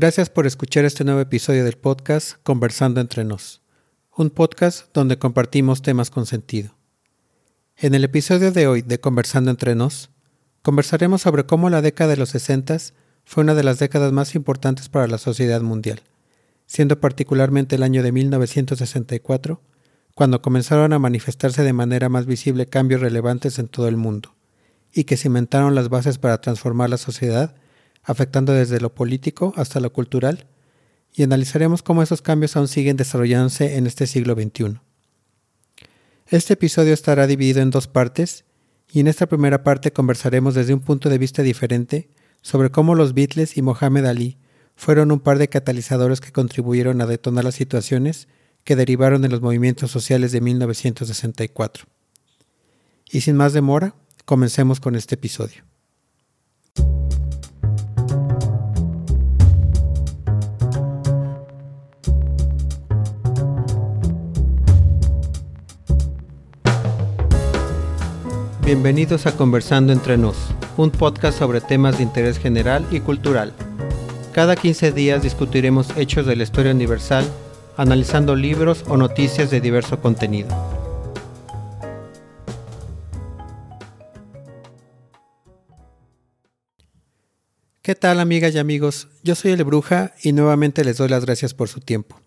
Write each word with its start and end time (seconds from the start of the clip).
Gracias 0.00 0.30
por 0.30 0.46
escuchar 0.46 0.84
este 0.84 1.02
nuevo 1.02 1.20
episodio 1.20 1.64
del 1.64 1.76
podcast 1.76 2.36
Conversando 2.44 3.00
entre 3.00 3.24
nos, 3.24 3.62
un 4.16 4.30
podcast 4.30 4.86
donde 4.94 5.18
compartimos 5.18 5.82
temas 5.82 6.08
con 6.08 6.24
sentido. 6.24 6.70
En 7.76 7.96
el 7.96 8.04
episodio 8.04 8.52
de 8.52 8.68
hoy 8.68 8.82
de 8.82 9.00
Conversando 9.00 9.50
entre 9.50 9.74
nos, 9.74 10.10
conversaremos 10.62 11.22
sobre 11.22 11.46
cómo 11.46 11.68
la 11.68 11.82
década 11.82 12.10
de 12.10 12.16
los 12.16 12.28
60 12.28 12.78
fue 13.24 13.42
una 13.42 13.56
de 13.56 13.64
las 13.64 13.80
décadas 13.80 14.12
más 14.12 14.36
importantes 14.36 14.88
para 14.88 15.08
la 15.08 15.18
sociedad 15.18 15.62
mundial, 15.62 16.00
siendo 16.64 17.00
particularmente 17.00 17.74
el 17.74 17.82
año 17.82 18.04
de 18.04 18.12
1964, 18.12 19.60
cuando 20.14 20.40
comenzaron 20.40 20.92
a 20.92 21.00
manifestarse 21.00 21.64
de 21.64 21.72
manera 21.72 22.08
más 22.08 22.24
visible 22.24 22.66
cambios 22.66 23.00
relevantes 23.00 23.58
en 23.58 23.66
todo 23.66 23.88
el 23.88 23.96
mundo, 23.96 24.36
y 24.92 25.02
que 25.02 25.16
cimentaron 25.16 25.74
las 25.74 25.88
bases 25.88 26.18
para 26.18 26.40
transformar 26.40 26.88
la 26.88 26.98
sociedad, 26.98 27.56
afectando 28.08 28.54
desde 28.54 28.80
lo 28.80 28.94
político 28.94 29.52
hasta 29.56 29.80
lo 29.80 29.92
cultural, 29.92 30.46
y 31.14 31.22
analizaremos 31.22 31.82
cómo 31.82 32.02
esos 32.02 32.22
cambios 32.22 32.56
aún 32.56 32.66
siguen 32.66 32.96
desarrollándose 32.96 33.76
en 33.76 33.86
este 33.86 34.06
siglo 34.06 34.34
XXI. 34.34 34.80
Este 36.26 36.54
episodio 36.54 36.94
estará 36.94 37.26
dividido 37.26 37.60
en 37.60 37.70
dos 37.70 37.86
partes, 37.86 38.46
y 38.90 39.00
en 39.00 39.08
esta 39.08 39.26
primera 39.26 39.62
parte 39.62 39.92
conversaremos 39.92 40.54
desde 40.54 40.72
un 40.72 40.80
punto 40.80 41.10
de 41.10 41.18
vista 41.18 41.42
diferente 41.42 42.08
sobre 42.40 42.70
cómo 42.70 42.94
los 42.94 43.12
Beatles 43.12 43.58
y 43.58 43.62
Mohamed 43.62 44.06
Ali 44.06 44.38
fueron 44.74 45.12
un 45.12 45.20
par 45.20 45.36
de 45.36 45.48
catalizadores 45.48 46.22
que 46.22 46.32
contribuyeron 46.32 47.02
a 47.02 47.06
detonar 47.06 47.44
las 47.44 47.56
situaciones 47.56 48.26
que 48.64 48.74
derivaron 48.74 49.20
de 49.20 49.28
los 49.28 49.42
movimientos 49.42 49.90
sociales 49.90 50.32
de 50.32 50.40
1964. 50.40 51.84
Y 53.10 53.20
sin 53.20 53.36
más 53.36 53.52
demora, 53.52 53.94
comencemos 54.24 54.80
con 54.80 54.94
este 54.94 55.16
episodio. 55.16 55.67
Bienvenidos 68.68 69.24
a 69.24 69.34
Conversando 69.34 69.94
entre 69.94 70.18
nos, 70.18 70.36
un 70.76 70.90
podcast 70.90 71.38
sobre 71.38 71.62
temas 71.62 71.96
de 71.96 72.02
interés 72.02 72.38
general 72.38 72.86
y 72.90 73.00
cultural. 73.00 73.54
Cada 74.34 74.56
15 74.56 74.92
días 74.92 75.22
discutiremos 75.22 75.88
hechos 75.96 76.26
de 76.26 76.36
la 76.36 76.42
historia 76.42 76.72
universal, 76.72 77.26
analizando 77.78 78.36
libros 78.36 78.84
o 78.86 78.98
noticias 78.98 79.50
de 79.50 79.62
diverso 79.62 80.00
contenido. 80.00 80.50
¿Qué 87.80 87.94
tal 87.94 88.20
amigas 88.20 88.54
y 88.54 88.58
amigos? 88.58 89.08
Yo 89.22 89.34
soy 89.34 89.52
el 89.52 89.64
Bruja 89.64 90.12
y 90.22 90.34
nuevamente 90.34 90.84
les 90.84 90.98
doy 90.98 91.08
las 91.08 91.24
gracias 91.24 91.54
por 91.54 91.68
su 91.68 91.80
tiempo. 91.80 92.20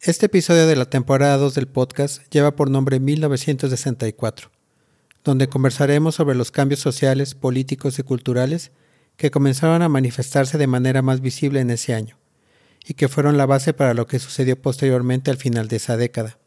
Este 0.00 0.26
episodio 0.26 0.66
de 0.66 0.74
la 0.74 0.90
temporada 0.90 1.36
2 1.36 1.54
del 1.54 1.68
podcast 1.68 2.20
lleva 2.32 2.56
por 2.56 2.68
nombre 2.68 2.98
1964 2.98 4.55
donde 5.26 5.48
conversaremos 5.48 6.14
sobre 6.14 6.36
los 6.36 6.52
cambios 6.52 6.80
sociales, 6.80 7.34
políticos 7.34 7.98
y 7.98 8.04
culturales 8.04 8.70
que 9.16 9.32
comenzaron 9.32 9.82
a 9.82 9.88
manifestarse 9.88 10.56
de 10.56 10.68
manera 10.68 11.02
más 11.02 11.20
visible 11.20 11.58
en 11.60 11.70
ese 11.70 11.94
año, 11.94 12.16
y 12.86 12.94
que 12.94 13.08
fueron 13.08 13.36
la 13.36 13.44
base 13.44 13.72
para 13.72 13.92
lo 13.92 14.06
que 14.06 14.20
sucedió 14.20 14.60
posteriormente 14.60 15.32
al 15.32 15.36
final 15.36 15.66
de 15.66 15.76
esa 15.76 15.96
década. 15.96 16.38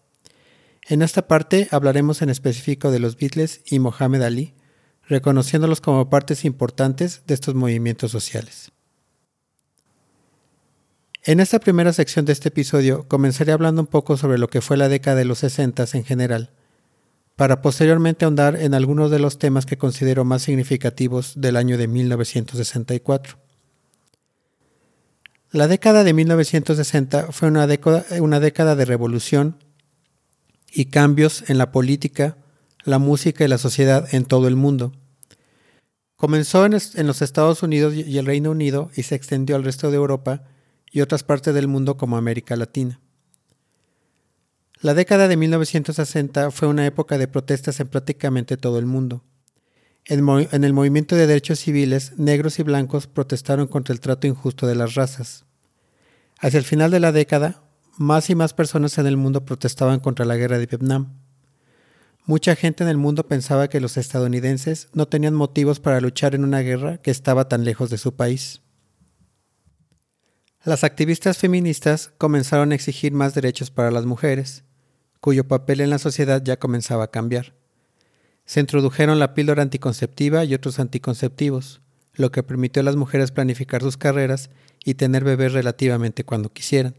En 0.87 1.01
esta 1.01 1.27
parte 1.27 1.67
hablaremos 1.71 2.21
en 2.21 2.29
específico 2.29 2.89
de 2.89 2.99
los 2.99 3.17
Beatles 3.17 3.61
y 3.65 3.79
Mohamed 3.79 4.21
Ali, 4.21 4.53
reconociéndolos 5.07 5.81
como 5.81 6.09
partes 6.09 6.45
importantes 6.45 7.23
de 7.27 7.33
estos 7.33 7.55
movimientos 7.55 8.11
sociales. 8.11 8.71
En 11.23 11.41
esta 11.41 11.59
primera 11.59 11.91
sección 11.91 12.23
de 12.23 12.31
este 12.31 12.47
episodio 12.47 13.05
comenzaré 13.09 13.51
hablando 13.51 13.81
un 13.81 13.87
poco 13.87 14.15
sobre 14.15 14.37
lo 14.37 14.47
que 14.47 14.61
fue 14.61 14.77
la 14.77 14.87
década 14.87 15.17
de 15.17 15.25
los 15.25 15.39
60 15.39 15.85
en 15.93 16.05
general, 16.05 16.51
para 17.39 17.61
posteriormente 17.61 18.25
ahondar 18.25 18.57
en 18.57 18.73
algunos 18.73 19.09
de 19.11 19.17
los 19.17 19.39
temas 19.39 19.65
que 19.65 19.77
considero 19.77 20.25
más 20.25 20.41
significativos 20.41 21.39
del 21.39 21.55
año 21.55 21.77
de 21.77 21.87
1964. 21.87 23.37
La 25.51 25.69
década 25.69 26.03
de 26.03 26.11
1960 26.11 27.31
fue 27.31 27.47
una 27.47 27.65
década, 27.65 28.75
de 28.75 28.83
revolución 28.83 29.55
y 30.69 30.87
cambios 30.87 31.49
en 31.49 31.57
la 31.57 31.71
política, 31.71 32.35
la 32.83 32.99
música 32.99 33.45
y 33.45 33.47
la 33.47 33.57
sociedad 33.57 34.13
en 34.13 34.25
todo 34.25 34.49
el 34.49 34.57
mundo. 34.57 34.91
Comenzó 36.17 36.65
en, 36.65 36.73
los 36.73 37.21
Estados 37.21 37.63
Unidos 37.63 37.93
y 37.93 38.17
el 38.17 38.25
Reino 38.25 38.51
Unido 38.51 38.91
y 38.97 39.03
se 39.03 39.15
extendió 39.15 39.55
al 39.55 39.63
resto 39.63 39.91
de 39.91 39.95
Europa 39.95 40.43
y 40.91 40.99
otras 40.99 41.23
partes 41.23 41.53
del 41.53 41.69
mundo 41.69 41.95
como 41.95 42.17
América 42.17 42.57
Latina. 42.57 42.99
La 44.81 44.93
década 44.93 45.27
de 45.27 45.35
1960 45.35 46.51
fue 46.51 46.69
una 46.69 46.85
época 46.85 47.17
de 47.17 47.27
protestas 47.27 47.81
en 47.81 47.89
prácticamente 47.89 48.55
todo 48.55 48.79
el 48.79 48.85
mundo. 48.85 49.25
En, 50.05 50.63
el 50.63 50.73
movimiento 50.73 51.17
de 51.17 51.27
derechos 51.27 51.59
civiles, 51.59 52.13
negros 52.17 52.59
y 52.59 52.63
blancos 52.63 53.05
protestaron 53.05 53.67
contra 53.67 53.93
el 53.93 53.99
trato 53.99 54.25
injusto 54.25 54.67
de 54.67 54.75
las 54.75 54.95
razas. 54.95 55.43
Hacia 56.39 56.59
el 56.59 56.63
final 56.63 56.91
de 56.91 57.01
la 57.01 57.11
década, 57.11 57.61
más 57.97 58.29
y 58.29 58.35
más 58.35 58.53
personas 58.53 58.97
en 58.97 59.05
el 59.05 59.17
mundo 59.17 59.43
protestaban 59.43 59.99
contra 59.99 60.23
la 60.23 60.37
guerra 60.37 60.57
de 60.57 60.65
Vietnam. 60.65 61.13
Mucha 62.25 62.55
gente 62.55 62.85
en 62.85 62.89
el 62.89 62.97
mundo 62.97 63.27
pensaba 63.27 63.67
que 63.67 63.81
los 63.81 63.97
estadounidenses 63.97 64.87
no 64.93 65.09
tenían 65.09 65.33
motivos 65.33 65.81
para 65.81 65.99
luchar 65.99 66.35
en 66.35 66.45
una 66.45 66.59
guerra 66.61 66.99
que 66.99 67.11
estaba 67.11 67.49
tan 67.49 67.65
lejos 67.65 67.89
de 67.89 67.97
su 67.97 68.15
país. 68.15 68.61
Las 70.63 70.85
activistas 70.85 71.37
feministas 71.37 72.13
comenzaron 72.17 72.71
a 72.71 72.75
exigir 72.75 73.11
más 73.11 73.33
derechos 73.33 73.71
para 73.71 73.91
las 73.91 74.05
mujeres, 74.05 74.63
cuyo 75.19 75.47
papel 75.47 75.81
en 75.81 75.89
la 75.89 75.99
sociedad 75.99 76.41
ya 76.43 76.57
comenzaba 76.57 77.05
a 77.05 77.11
cambiar. 77.11 77.53
Se 78.45 78.59
introdujeron 78.59 79.19
la 79.19 79.33
píldora 79.33 79.61
anticonceptiva 79.61 80.43
y 80.45 80.53
otros 80.53 80.79
anticonceptivos, 80.79 81.81
lo 82.13 82.31
que 82.31 82.43
permitió 82.43 82.81
a 82.81 82.83
las 82.83 82.95
mujeres 82.95 83.31
planificar 83.31 83.81
sus 83.81 83.97
carreras 83.97 84.49
y 84.83 84.95
tener 84.95 85.23
bebés 85.23 85.53
relativamente 85.53 86.23
cuando 86.23 86.51
quisieran. 86.51 86.95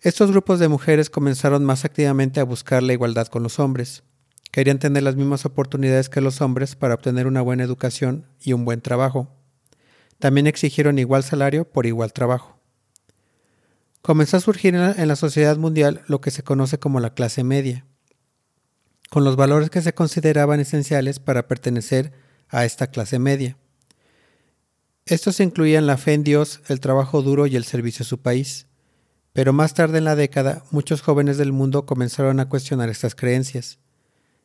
Estos 0.00 0.30
grupos 0.30 0.60
de 0.60 0.68
mujeres 0.68 1.10
comenzaron 1.10 1.64
más 1.64 1.84
activamente 1.84 2.38
a 2.38 2.44
buscar 2.44 2.82
la 2.82 2.92
igualdad 2.92 3.26
con 3.28 3.42
los 3.42 3.58
hombres. 3.58 4.04
Querían 4.52 4.78
tener 4.78 5.02
las 5.02 5.16
mismas 5.16 5.44
oportunidades 5.44 6.08
que 6.08 6.20
los 6.20 6.40
hombres 6.40 6.76
para 6.76 6.94
obtener 6.94 7.26
una 7.26 7.40
buena 7.40 7.64
educación 7.64 8.26
y 8.40 8.52
un 8.52 8.64
buen 8.64 8.80
trabajo. 8.80 9.28
También 10.18 10.46
exigieron 10.46 10.98
igual 10.98 11.22
salario 11.22 11.64
por 11.64 11.86
igual 11.86 12.12
trabajo 12.12 12.57
comenzó 14.02 14.36
a 14.36 14.40
surgir 14.40 14.74
en 14.74 15.08
la, 15.08 15.16
sociedad 15.16 15.56
mundial 15.56 16.02
lo 16.06 16.20
que 16.20 16.30
se 16.30 16.42
conoce 16.42 16.78
como 16.78 17.00
la 17.00 17.14
clase 17.14 17.44
media, 17.44 17.84
con 19.10 19.24
los 19.24 19.36
valores 19.36 19.70
que 19.70 19.82
se 19.82 19.94
consideraban 19.94 20.60
esenciales 20.60 21.18
para 21.18 21.48
pertenecer 21.48 22.12
a 22.48 22.64
esta 22.64 22.88
clase 22.88 23.18
media. 23.18 23.56
Estos 25.06 25.40
incluían 25.40 25.86
la 25.86 25.96
fe 25.96 26.12
en 26.14 26.22
Dios, 26.22 26.60
el 26.68 26.80
trabajo 26.80 27.22
duro 27.22 27.46
y 27.46 27.56
el 27.56 27.64
servicio 27.64 28.02
a 28.02 28.06
su 28.06 28.20
país. 28.20 28.66
Pero 29.32 29.52
más 29.52 29.72
tarde 29.72 29.98
en 29.98 30.04
la 30.04 30.16
década, 30.16 30.64
muchos 30.70 31.00
jóvenes 31.00 31.38
del 31.38 31.52
mundo 31.52 31.86
comenzaron 31.86 32.40
a 32.40 32.48
cuestionar 32.48 32.90
estas 32.90 33.14
creencias. 33.14 33.78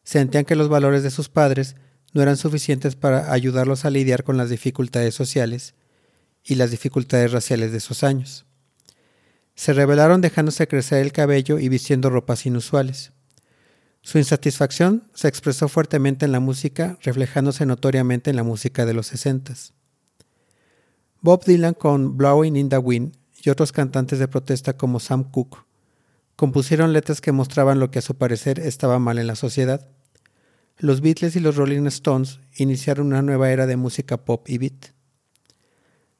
Sentían 0.03 0.46
que 0.46 0.56
los 0.56 0.70
valores 0.70 1.03
de 1.03 1.12
sus 1.12 1.30
padres 1.30 1.75
no 2.14 2.22
eran 2.22 2.38
suficientes 2.38 2.96
para 2.96 3.31
ayudarlos 3.34 3.85
a 3.85 3.90
lidiar 3.90 4.24
con 4.24 4.38
las 4.38 4.50
dificultades 4.50 5.16
sociales 5.16 5.74
y 6.44 6.56
las 6.56 6.72
dificultades 6.72 7.31
raciales 7.31 7.72
de 7.72 7.80
esos 7.80 8.03
años. 8.03 8.46
Se 9.56 9.74
rebelaron 9.74 10.22
dejándose 10.22 10.68
crecer 10.68 11.02
el 11.02 11.12
cabello 11.12 11.59
y 11.59 11.69
vistiendo 11.69 12.09
ropas 12.09 12.46
inusuales. 12.46 13.12
Su 14.02 14.18
insatisfacción 14.18 15.09
se 15.14 15.28
expresó 15.28 15.69
fuertemente 15.69 16.25
en 16.25 16.31
la 16.31 16.40
música, 16.40 16.97
reflejándose 17.02 17.66
notoriamente 17.66 18.30
en 18.30 18.36
la 18.36 18.44
música 18.44 18.86
de 18.86 18.94
los 18.94 19.08
sesentas. 19.08 19.74
Bob 21.22 21.46
Dylan 21.46 21.74
con 21.74 22.18
Blowing 22.18 22.58
in 22.58 22.70
the 22.70 22.78
Wind 22.78 23.16
y 23.41 23.50
otros 23.50 23.72
cantantes 23.72 24.20
de 24.20 24.28
protesta 24.28 24.76
como 24.76 25.00
Sam 25.00 25.32
Cooke 25.32 25.64
compusieron 26.35 26.94
letras 26.94 27.22
que 27.22 27.32
mostraban 27.32 27.79
lo 27.79 27.91
que 27.91 27.99
a 27.99 28.02
su 28.02 28.16
parecer 28.16 28.59
estaba 28.59 28.99
mal 28.99 29.20
en 29.20 29.28
la 29.28 29.35
sociedad. 29.35 29.88
Los 30.78 31.02
Beatles 31.02 31.35
y 31.35 31.40
los 31.40 31.56
Rolling 31.56 31.85
Stones 31.88 32.40
iniciaron 32.56 33.08
una 33.08 33.22
nueva 33.22 33.52
era 33.52 33.67
de 33.67 33.78
música 33.78 34.17
pop 34.26 34.49
y 34.49 34.58
beat. 34.58 34.88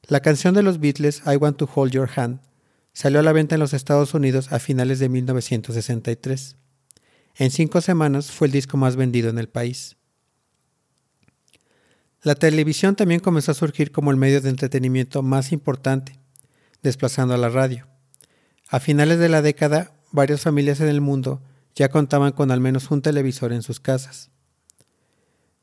La 0.04 0.20
canción 0.20 0.54
de 0.54 0.62
los 0.62 0.80
Beatles, 0.80 1.22
I 1.26 1.36
Want 1.36 1.58
to 1.58 1.68
Hold 1.74 1.92
Your 1.92 2.08
Hand, 2.16 2.40
Salió 2.94 3.18
a 3.18 3.22
la 3.22 3.32
venta 3.32 3.56
en 3.56 3.60
los 3.60 3.74
Estados 3.74 4.14
Unidos 4.14 4.52
a 4.52 4.60
finales 4.60 5.00
de 5.00 5.08
1963. 5.08 6.56
En 7.34 7.50
cinco 7.50 7.80
semanas 7.80 8.30
fue 8.30 8.46
el 8.46 8.52
disco 8.52 8.76
más 8.76 8.94
vendido 8.94 9.28
en 9.28 9.38
el 9.38 9.48
país. 9.48 9.96
La 12.22 12.36
televisión 12.36 12.94
también 12.94 13.20
comenzó 13.20 13.50
a 13.50 13.54
surgir 13.54 13.90
como 13.90 14.12
el 14.12 14.16
medio 14.16 14.40
de 14.40 14.48
entretenimiento 14.48 15.22
más 15.22 15.50
importante, 15.50 16.20
desplazando 16.82 17.34
a 17.34 17.36
la 17.36 17.48
radio. 17.48 17.88
A 18.68 18.78
finales 18.78 19.18
de 19.18 19.28
la 19.28 19.42
década, 19.42 19.92
varias 20.12 20.42
familias 20.42 20.80
en 20.80 20.88
el 20.88 21.00
mundo 21.00 21.42
ya 21.74 21.88
contaban 21.88 22.30
con 22.30 22.52
al 22.52 22.60
menos 22.60 22.92
un 22.92 23.02
televisor 23.02 23.52
en 23.52 23.62
sus 23.62 23.80
casas. 23.80 24.30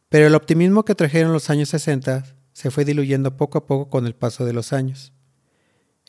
Pero 0.10 0.28
el 0.28 0.36
optimismo 0.36 0.84
que 0.84 0.96
trajeron 0.96 1.32
los 1.32 1.50
años 1.50 1.70
60 1.70 2.26
se 2.52 2.72
fue 2.72 2.84
diluyendo 2.84 3.38
poco 3.38 3.58
a 3.58 3.66
poco 3.66 3.90
con 3.90 4.06
el 4.06 4.16
paso 4.16 4.44
de 4.44 4.52
los 4.52 4.74
años. 4.74 5.14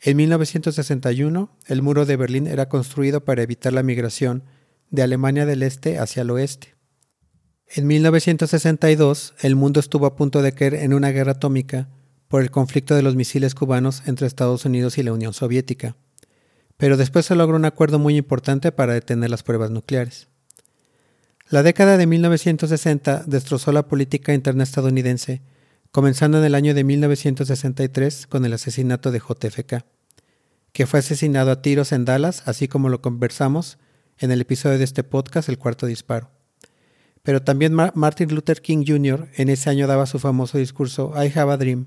En 0.05 0.17
1961, 0.17 1.49
el 1.67 1.81
muro 1.81 2.05
de 2.05 2.17
Berlín 2.17 2.45
era 2.45 2.67
construido 2.67 3.23
para 3.23 3.41
evitar 3.41 3.71
la 3.71 3.83
migración 3.83 4.43
de 4.89 5.01
Alemania 5.01 5.45
del 5.45 5.63
Este 5.63 5.97
hacia 5.97 6.23
el 6.23 6.31
oeste. 6.31 6.75
En 7.69 7.87
1962, 7.87 9.33
el 9.39 9.55
mundo 9.55 9.79
estuvo 9.79 10.05
a 10.05 10.17
punto 10.17 10.41
de 10.41 10.51
caer 10.51 10.73
en 10.73 10.93
una 10.93 11.11
guerra 11.11 11.31
atómica 11.31 11.87
por 12.27 12.41
el 12.41 12.51
conflicto 12.51 12.95
de 12.95 13.01
los 13.01 13.15
misiles 13.15 13.55
cubanos 13.55 14.03
entre 14.05 14.27
Estados 14.27 14.65
Unidos 14.65 14.97
y 14.97 15.03
la 15.03 15.13
Unión 15.13 15.33
Soviética, 15.33 15.95
pero 16.75 16.97
después 16.97 17.25
se 17.25 17.35
logró 17.35 17.55
un 17.55 17.63
acuerdo 17.63 17.97
muy 17.97 18.17
importante 18.17 18.73
para 18.73 18.93
detener 18.93 19.29
las 19.29 19.43
pruebas 19.43 19.71
nucleares. 19.71 20.27
La 21.47 21.63
década 21.63 21.95
de 21.95 22.07
1960 22.07 23.23
destrozó 23.25 23.71
la 23.71 23.87
política 23.87 24.33
interna 24.33 24.63
estadounidense 24.63 25.41
comenzando 25.93 26.39
en 26.39 26.43
el 26.43 26.55
año 26.55 26.73
de 26.73 26.83
1963 26.83 28.25
con 28.25 28.45
el 28.45 28.53
asesinato 28.53 29.11
de 29.11 29.19
JFK, 29.19 29.85
que 30.73 30.87
fue 30.87 30.99
asesinado 30.99 31.51
a 31.51 31.61
tiros 31.61 31.91
en 31.91 32.03
Dallas, 32.03 32.43
así 32.45 32.67
como 32.67 32.89
lo 32.89 33.01
conversamos 33.01 33.77
en 34.17 34.31
el 34.31 34.41
episodio 34.41 34.79
de 34.79 34.83
este 34.83 35.03
podcast, 35.03 35.47
El 35.47 35.59
Cuarto 35.59 35.85
Disparo. 35.85 36.31
Pero 37.21 37.41
también 37.41 37.73
Martin 37.73 38.33
Luther 38.35 38.61
King 38.61 38.83
Jr. 38.85 39.29
en 39.35 39.49
ese 39.49 39.69
año 39.69 39.87
daba 39.87 40.07
su 40.07 40.19
famoso 40.19 40.57
discurso 40.57 41.13
I 41.15 41.31
Have 41.37 41.53
a 41.53 41.57
Dream 41.57 41.85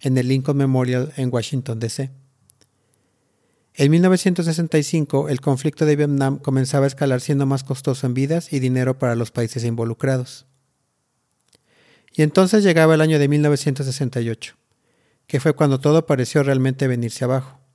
en 0.00 0.18
el 0.18 0.28
Lincoln 0.28 0.58
Memorial 0.58 1.12
en 1.16 1.32
Washington, 1.32 1.80
D.C. 1.80 2.10
En 3.74 3.90
1965, 3.90 5.28
el 5.28 5.40
conflicto 5.40 5.86
de 5.86 5.96
Vietnam 5.96 6.38
comenzaba 6.38 6.84
a 6.84 6.88
escalar 6.88 7.20
siendo 7.20 7.46
más 7.46 7.64
costoso 7.64 8.06
en 8.06 8.14
vidas 8.14 8.52
y 8.52 8.60
dinero 8.60 8.98
para 8.98 9.16
los 9.16 9.30
países 9.30 9.64
involucrados. 9.64 10.46
Y 12.14 12.22
entonces 12.22 12.62
llegaba 12.62 12.94
el 12.94 13.00
año 13.00 13.18
de 13.18 13.28
1968, 13.28 14.56
que 15.26 15.40
fue 15.40 15.54
cuando 15.54 15.80
todo 15.80 16.06
pareció 16.06 16.42
realmente 16.42 16.86
venirse 16.86 17.24
abajo. 17.24 17.65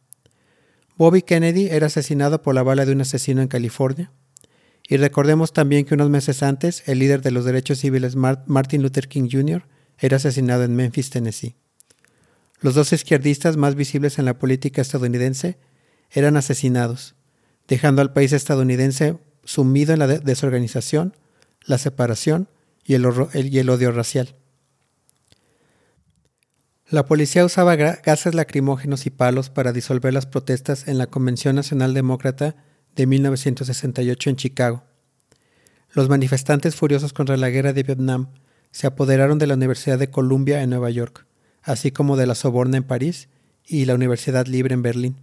Bobby 1.01 1.24
Kennedy 1.24 1.68
era 1.71 1.88
asesinado 1.88 2.44
por 2.44 2.53
la 2.53 2.62
bala 2.62 2.86
de 2.86 2.92
un 2.92 3.01
asesino 3.01 3.42
en 3.42 3.48
California. 3.48 4.12
Y 4.88 4.98
recordemos 4.98 5.51
también 5.51 5.83
que 5.83 5.95
unos 5.95 6.12
meses 6.12 6.44
antes, 6.44 6.88
el 6.88 7.00
líder 7.00 7.24
de 7.24 7.31
los 7.31 7.44
derechos 7.44 7.80
civiles 7.80 8.15
Martin 8.15 8.83
Luther 8.83 9.07
King 9.07 9.27
Jr. 9.31 9.63
era 9.98 10.18
asesinado 10.18 10.63
en 10.63 10.75
Memphis, 10.75 11.09
Tennessee. 11.09 11.56
Los 12.59 12.75
dos 12.75 12.94
izquierdistas 12.94 13.57
más 13.57 13.74
visibles 13.74 14.19
en 14.19 14.25
la 14.25 14.38
política 14.38 14.80
estadounidense 14.80 15.57
eran 16.12 16.38
asesinados, 16.38 17.15
dejando 17.68 18.04
al 18.04 18.13
país 18.13 18.31
estadounidense 18.31 19.18
sumido 19.44 19.94
en 19.94 20.00
la 20.00 20.07
desorganización, 20.07 21.18
la 21.65 21.80
separación 21.80 22.47
y 22.86 22.94
el, 22.94 23.07
odio 23.07 23.92
racial. 23.92 24.36
La 26.91 27.05
policía 27.05 27.45
usaba 27.45 27.77
gases 27.77 28.35
lacrimógenos 28.35 29.05
y 29.05 29.11
palos 29.11 29.49
para 29.49 29.71
disolver 29.71 30.13
las 30.13 30.25
protestas 30.25 30.89
en 30.89 30.97
la 30.97 31.07
Convención 31.07 31.55
Nacional 31.55 31.93
Demócrata 31.93 32.57
de 32.97 33.07
1968 33.07 34.29
en 34.29 34.35
Chicago. 34.35 34.83
Los 35.93 36.09
manifestantes 36.09 36.75
furiosos 36.75 37.13
contra 37.13 37.38
la 37.38 37.49
guerra 37.49 37.71
de 37.71 37.83
Vietnam 37.83 38.27
se 38.71 38.88
apoderaron 38.88 39.39
de 39.39 39.47
la 39.47 39.53
Universidad 39.53 39.97
de 39.99 40.09
Columbia 40.09 40.63
en 40.63 40.69
Nueva 40.69 40.89
York, 40.89 41.25
así 41.63 41.91
como 41.91 42.17
de 42.17 42.25
la 42.25 42.35
Soborna 42.35 42.75
en 42.75 42.83
París 42.83 43.29
y 43.65 43.85
la 43.85 43.95
Universidad 43.95 44.47
Libre 44.47 44.73
en 44.73 44.81
Berlín. 44.81 45.15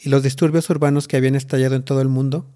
Y 0.00 0.08
los 0.08 0.24
disturbios 0.24 0.68
urbanos 0.68 1.06
que 1.06 1.16
habían 1.16 1.36
estallado 1.36 1.76
en 1.76 1.84
todo 1.84 2.02
el 2.02 2.08
mundo 2.08 2.50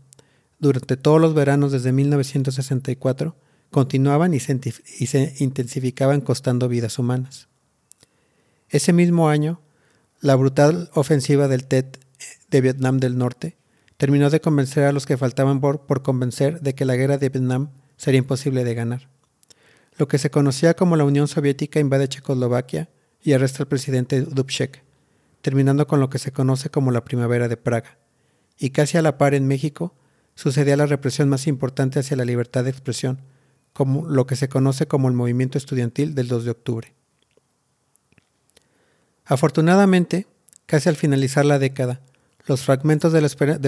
durante 0.58 0.96
todos 0.96 1.20
los 1.20 1.32
veranos 1.32 1.70
desde 1.70 1.92
1964 1.92 3.36
continuaban 3.70 4.34
y 4.34 4.40
se, 4.40 5.34
intensificaban 5.38 6.22
costando 6.22 6.68
vidas 6.68 6.98
humanas. 6.98 7.46
Ese 8.68 8.92
mismo 8.92 9.28
año, 9.28 9.60
la 10.20 10.34
brutal 10.34 10.90
ofensiva 10.94 11.46
del 11.46 11.66
TET 11.66 11.98
de 12.50 12.60
Vietnam 12.60 12.98
del 12.98 13.16
Norte 13.16 13.56
terminó 13.96 14.28
de 14.28 14.40
convencer 14.40 14.84
a 14.84 14.92
los 14.92 15.06
que 15.06 15.16
faltaban 15.16 15.60
por, 15.60 16.02
convencer 16.02 16.60
de 16.60 16.74
que 16.74 16.84
la 16.84 16.96
guerra 16.96 17.18
de 17.18 17.28
Vietnam 17.28 17.70
sería 17.96 18.18
imposible 18.18 18.64
de 18.64 18.74
ganar. 18.74 19.08
Lo 19.96 20.08
que 20.08 20.18
se 20.18 20.30
conocía 20.30 20.74
como 20.74 20.96
la 20.96 21.04
Unión 21.04 21.28
Soviética 21.28 21.80
invade 21.80 22.08
Checoslovaquia 22.08 22.90
y 23.22 23.32
arresta 23.32 23.62
al 23.62 23.68
presidente 23.68 24.22
Dubček, 24.22 24.82
terminando 25.42 25.86
con 25.86 26.00
lo 26.00 26.10
que 26.10 26.18
se 26.18 26.32
conoce 26.32 26.68
como 26.68 26.90
la 26.90 27.04
Primavera 27.04 27.48
de 27.48 27.56
Praga. 27.56 27.98
Y 28.58 28.70
casi 28.70 28.98
a 28.98 29.02
la 29.02 29.16
par 29.16 29.34
en 29.34 29.46
México 29.46 29.94
sucedía 30.34 30.76
la 30.76 30.86
represión 30.86 31.28
más 31.28 31.46
importante 31.46 32.00
hacia 32.00 32.16
la 32.16 32.24
libertad 32.24 32.64
de 32.64 32.70
expresión, 32.70 33.22
como 33.72 34.06
lo 34.06 34.26
que 34.26 34.36
se 34.36 34.48
conoce 34.48 34.86
como 34.86 35.08
el 35.08 35.14
movimiento 35.14 35.56
estudiantil 35.56 36.14
del 36.14 36.28
2 36.28 36.44
de 36.44 36.50
octubre. 36.50 36.94
Afortunadamente, 39.26 40.26
casi 40.66 40.88
al 40.88 40.96
finalizar 40.96 41.44
la 41.44 41.58
década, 41.58 42.00
los 42.46 42.62
fragmentos 42.62 43.12
de, 43.12 43.20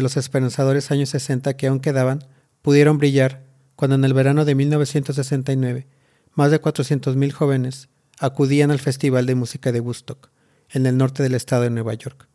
los 0.03 0.17
esperanzadores 0.17 0.91
años 0.91 1.09
60 1.11 1.57
que 1.57 1.67
aún 1.67 1.81
quedaban 1.81 2.25
pudieron 2.63 2.99
brillar 2.99 3.43
cuando 3.75 3.97
en 3.97 4.05
el 4.05 4.15
verano 4.15 4.45
de 4.45 4.55
1969 4.55 5.87
más 6.35 6.53
de 6.53 6.63
400.000 6.63 7.33
jóvenes 7.33 7.89
acudían 8.21 8.71
al 8.71 8.79
Festival 8.79 9.27
de 9.27 9.35
Música 9.35 9.73
de 9.73 9.81
Woodstock, 9.81 10.31
en 10.71 10.87
el 10.87 10.97
norte 10.97 11.25
del 11.25 11.35
estado 11.35 11.63
de 11.63 11.71
Nueva 11.71 11.95
York. 11.95 12.29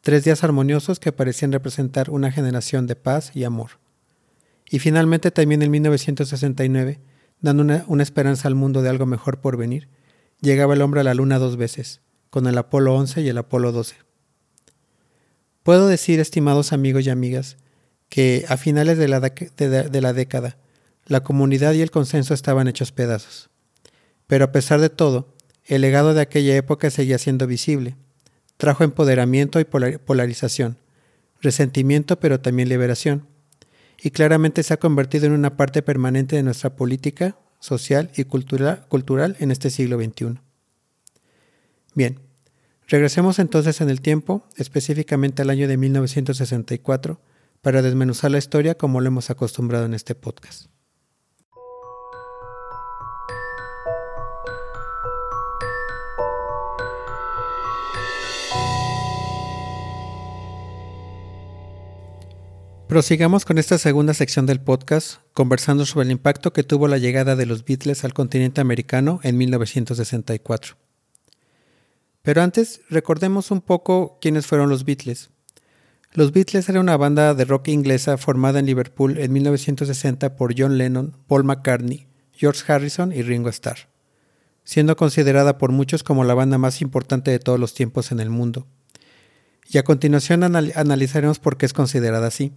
Tres 0.00 0.24
días 0.24 0.44
armoniosos 0.44 1.00
que 1.00 1.12
parecían 1.12 1.52
representar 1.52 2.10
una 2.10 2.32
generación 2.32 2.86
de 2.86 2.96
paz 2.96 3.32
y 3.34 3.44
amor. 3.44 3.72
Y 4.70 4.78
finalmente 4.78 5.30
también 5.30 5.62
en 5.62 5.70
1969, 5.70 7.00
dando 7.40 7.84
una, 7.86 8.02
esperanza 8.02 8.48
al 8.48 8.54
mundo 8.54 8.80
de 8.80 8.88
algo 8.88 9.04
mejor 9.04 9.40
por 9.40 9.58
venir, 9.58 9.88
llegaba 10.40 10.74
el 10.74 10.82
hombre 10.82 11.00
a 11.00 11.04
la 11.04 11.14
luna 11.14 11.38
dos 11.38 11.56
veces, 11.56 12.00
con 12.34 12.48
el 12.48 12.58
Apolo 12.58 12.96
11 12.96 13.20
y 13.20 13.28
el 13.28 13.38
Apolo 13.38 13.70
12. 13.70 13.94
Puedo 15.62 15.86
decir, 15.86 16.18
estimados 16.18 16.72
amigos 16.72 17.06
y 17.06 17.10
amigas, 17.10 17.58
que 18.08 18.44
a 18.48 18.56
finales 18.56 18.98
de 18.98 19.06
la, 19.06 19.20
de 19.20 20.00
la 20.00 20.12
década, 20.12 20.56
la 21.06 21.22
comunidad 21.22 21.74
y 21.74 21.80
el 21.80 21.92
consenso 21.92 22.34
estaban 22.34 22.66
hechos 22.66 22.90
pedazos. 22.90 23.50
Pero 24.26 24.46
a 24.46 24.50
pesar 24.50 24.80
de 24.80 24.90
todo, 24.90 25.32
el 25.64 25.82
legado 25.82 26.12
de 26.12 26.22
aquella 26.22 26.56
época 26.56 26.90
seguía 26.90 27.18
siendo 27.18 27.46
visible. 27.46 27.94
Trajo 28.56 28.82
empoderamiento 28.82 29.60
y 29.60 29.64
polarización, 29.64 30.76
resentimiento 31.40 32.18
pero 32.18 32.40
también 32.40 32.68
liberación 32.68 33.28
y 34.02 34.10
claramente 34.10 34.64
se 34.64 34.74
ha 34.74 34.78
convertido 34.78 35.26
en 35.26 35.34
una 35.34 35.56
parte 35.56 35.82
permanente 35.82 36.34
de 36.34 36.42
nuestra 36.42 36.74
política 36.74 37.38
social 37.60 38.10
y 38.16 38.24
cultural 38.24 39.36
en 39.38 39.52
este 39.52 39.70
siglo 39.70 40.02
XXI. 40.02 40.40
Bien, 41.94 42.23
regresemos 42.88 43.38
entonces 43.38 43.80
en 43.80 43.90
el 43.90 44.00
tiempo, 44.00 44.46
específicamente 44.56 45.42
al 45.42 45.50
año 45.50 45.68
de 45.68 45.76
1964, 45.76 47.20
para 47.62 47.82
desmenuzar 47.82 48.30
la 48.30 48.38
historia 48.38 48.76
como 48.76 49.00
lo 49.00 49.08
hemos 49.08 49.30
acostumbrado 49.30 49.86
en 49.86 49.94
este 49.94 50.14
podcast. 50.14 50.66
Prosigamos 62.94 63.44
con 63.44 63.58
esta 63.58 63.76
segunda 63.78 64.14
sección 64.14 64.46
del 64.46 64.60
podcast, 64.60 65.16
conversando 65.32 65.84
sobre 65.84 66.04
el 66.04 66.12
impacto 66.12 66.52
que 66.52 66.62
tuvo 66.62 66.86
la 66.86 66.98
llegada 66.98 67.34
de 67.34 67.44
los 67.44 67.64
Beatles 67.64 68.04
al 68.04 68.14
continente 68.14 68.60
americano 68.60 69.18
en 69.24 69.36
1964. 69.36 70.83
Pero 72.24 72.40
antes, 72.40 72.80
recordemos 72.88 73.50
un 73.50 73.60
poco 73.60 74.18
quiénes 74.18 74.46
fueron 74.46 74.70
los 74.70 74.86
Beatles. 74.86 75.28
Los 76.14 76.32
Beatles 76.32 76.66
era 76.70 76.80
una 76.80 76.96
banda 76.96 77.34
de 77.34 77.44
rock 77.44 77.68
inglesa 77.68 78.16
formada 78.16 78.60
en 78.60 78.64
Liverpool 78.64 79.18
en 79.18 79.30
1960 79.30 80.34
por 80.34 80.54
John 80.56 80.78
Lennon, 80.78 81.18
Paul 81.26 81.44
McCartney, 81.44 82.06
George 82.32 82.72
Harrison 82.72 83.12
y 83.12 83.20
Ringo 83.20 83.50
Starr, 83.50 83.90
siendo 84.64 84.96
considerada 84.96 85.58
por 85.58 85.70
muchos 85.70 86.02
como 86.02 86.24
la 86.24 86.32
banda 86.32 86.56
más 86.56 86.80
importante 86.80 87.30
de 87.30 87.40
todos 87.40 87.60
los 87.60 87.74
tiempos 87.74 88.10
en 88.10 88.20
el 88.20 88.30
mundo. 88.30 88.66
Y 89.68 89.76
a 89.76 89.84
continuación 89.84 90.44
analizaremos 90.44 91.38
por 91.40 91.58
qué 91.58 91.66
es 91.66 91.74
considerada 91.74 92.28
así 92.28 92.54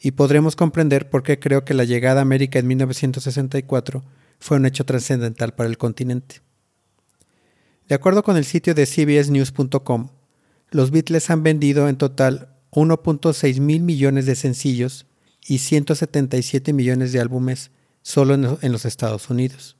y 0.00 0.10
podremos 0.10 0.56
comprender 0.56 1.08
por 1.08 1.22
qué 1.22 1.38
creo 1.38 1.64
que 1.64 1.74
la 1.74 1.84
llegada 1.84 2.18
a 2.18 2.22
América 2.22 2.58
en 2.58 2.66
1964 2.66 4.02
fue 4.40 4.56
un 4.56 4.66
hecho 4.66 4.84
trascendental 4.84 5.54
para 5.54 5.68
el 5.68 5.78
continente. 5.78 6.47
De 7.88 7.94
acuerdo 7.94 8.22
con 8.22 8.36
el 8.36 8.44
sitio 8.44 8.74
de 8.74 8.86
cbsnews.com, 8.86 10.10
los 10.70 10.90
Beatles 10.90 11.30
han 11.30 11.42
vendido 11.42 11.88
en 11.88 11.96
total 11.96 12.54
1.6 12.70 13.60
mil 13.60 13.82
millones 13.82 14.26
de 14.26 14.36
sencillos 14.36 15.06
y 15.46 15.58
177 15.58 16.72
millones 16.72 17.12
de 17.12 17.20
álbumes 17.20 17.70
solo 18.02 18.34
en 18.34 18.72
los 18.72 18.84
Estados 18.84 19.30
Unidos. 19.30 19.76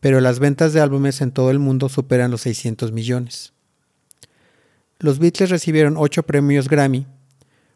Pero 0.00 0.20
las 0.20 0.40
ventas 0.40 0.72
de 0.72 0.80
álbumes 0.80 1.20
en 1.20 1.30
todo 1.30 1.50
el 1.50 1.60
mundo 1.60 1.88
superan 1.88 2.32
los 2.32 2.40
600 2.42 2.90
millones. 2.90 3.52
Los 4.98 5.20
Beatles 5.20 5.50
recibieron 5.50 5.94
8 5.96 6.24
premios 6.24 6.68
Grammy 6.68 7.06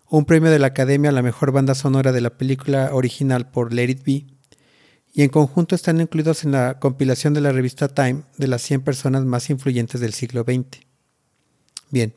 un 0.09 0.25
premio 0.25 0.50
de 0.50 0.59
la 0.59 0.69
Academia 0.69 1.11
a 1.11 1.12
la 1.12 1.23
mejor 1.23 1.50
banda 1.50 1.75
sonora 1.75 2.12
de 2.12 2.21
la 2.21 2.31
película 2.31 2.91
original 2.93 3.50
por 3.50 3.73
Let 3.73 3.91
It 3.91 4.05
Be, 4.05 4.26
y 5.16 5.23
en 5.23 5.30
conjunto 5.30 5.75
están 5.75 5.99
incluidos 5.99 6.44
en 6.44 6.52
la 6.52 6.78
compilación 6.78 7.32
de 7.32 7.40
la 7.40 7.50
revista 7.50 7.88
Time 7.88 8.25
de 8.37 8.49
las 8.49 8.61
100 8.61 8.82
personas 8.82 9.25
más 9.25 9.49
influyentes 9.49 9.99
del 9.99 10.12
siglo 10.12 10.42
XX. 10.42 10.82
Bien, 11.90 12.14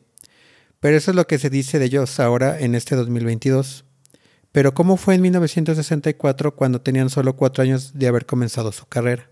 Pero 0.82 0.98
eso 0.98 1.12
es 1.12 1.16
lo 1.16 1.26
que 1.26 1.40
se 1.40 1.50
dice 1.50 1.80
de 1.80 1.86
ellos 1.86 2.20
ahora 2.20 2.60
en 2.60 2.76
este 2.76 2.98
2022. 2.98 3.86
Pero 4.52 4.74
¿cómo 4.74 4.98
fue 4.98 5.16
en 5.16 5.22
1964 5.22 6.58
cuando 6.58 6.82
tenían 6.82 7.10
solo 7.10 7.38
cuatro 7.38 7.64
años 7.64 7.98
de 7.98 8.08
haber 8.08 8.26
comenzado 8.26 8.74
su 8.74 8.86
carrera? 8.86 9.32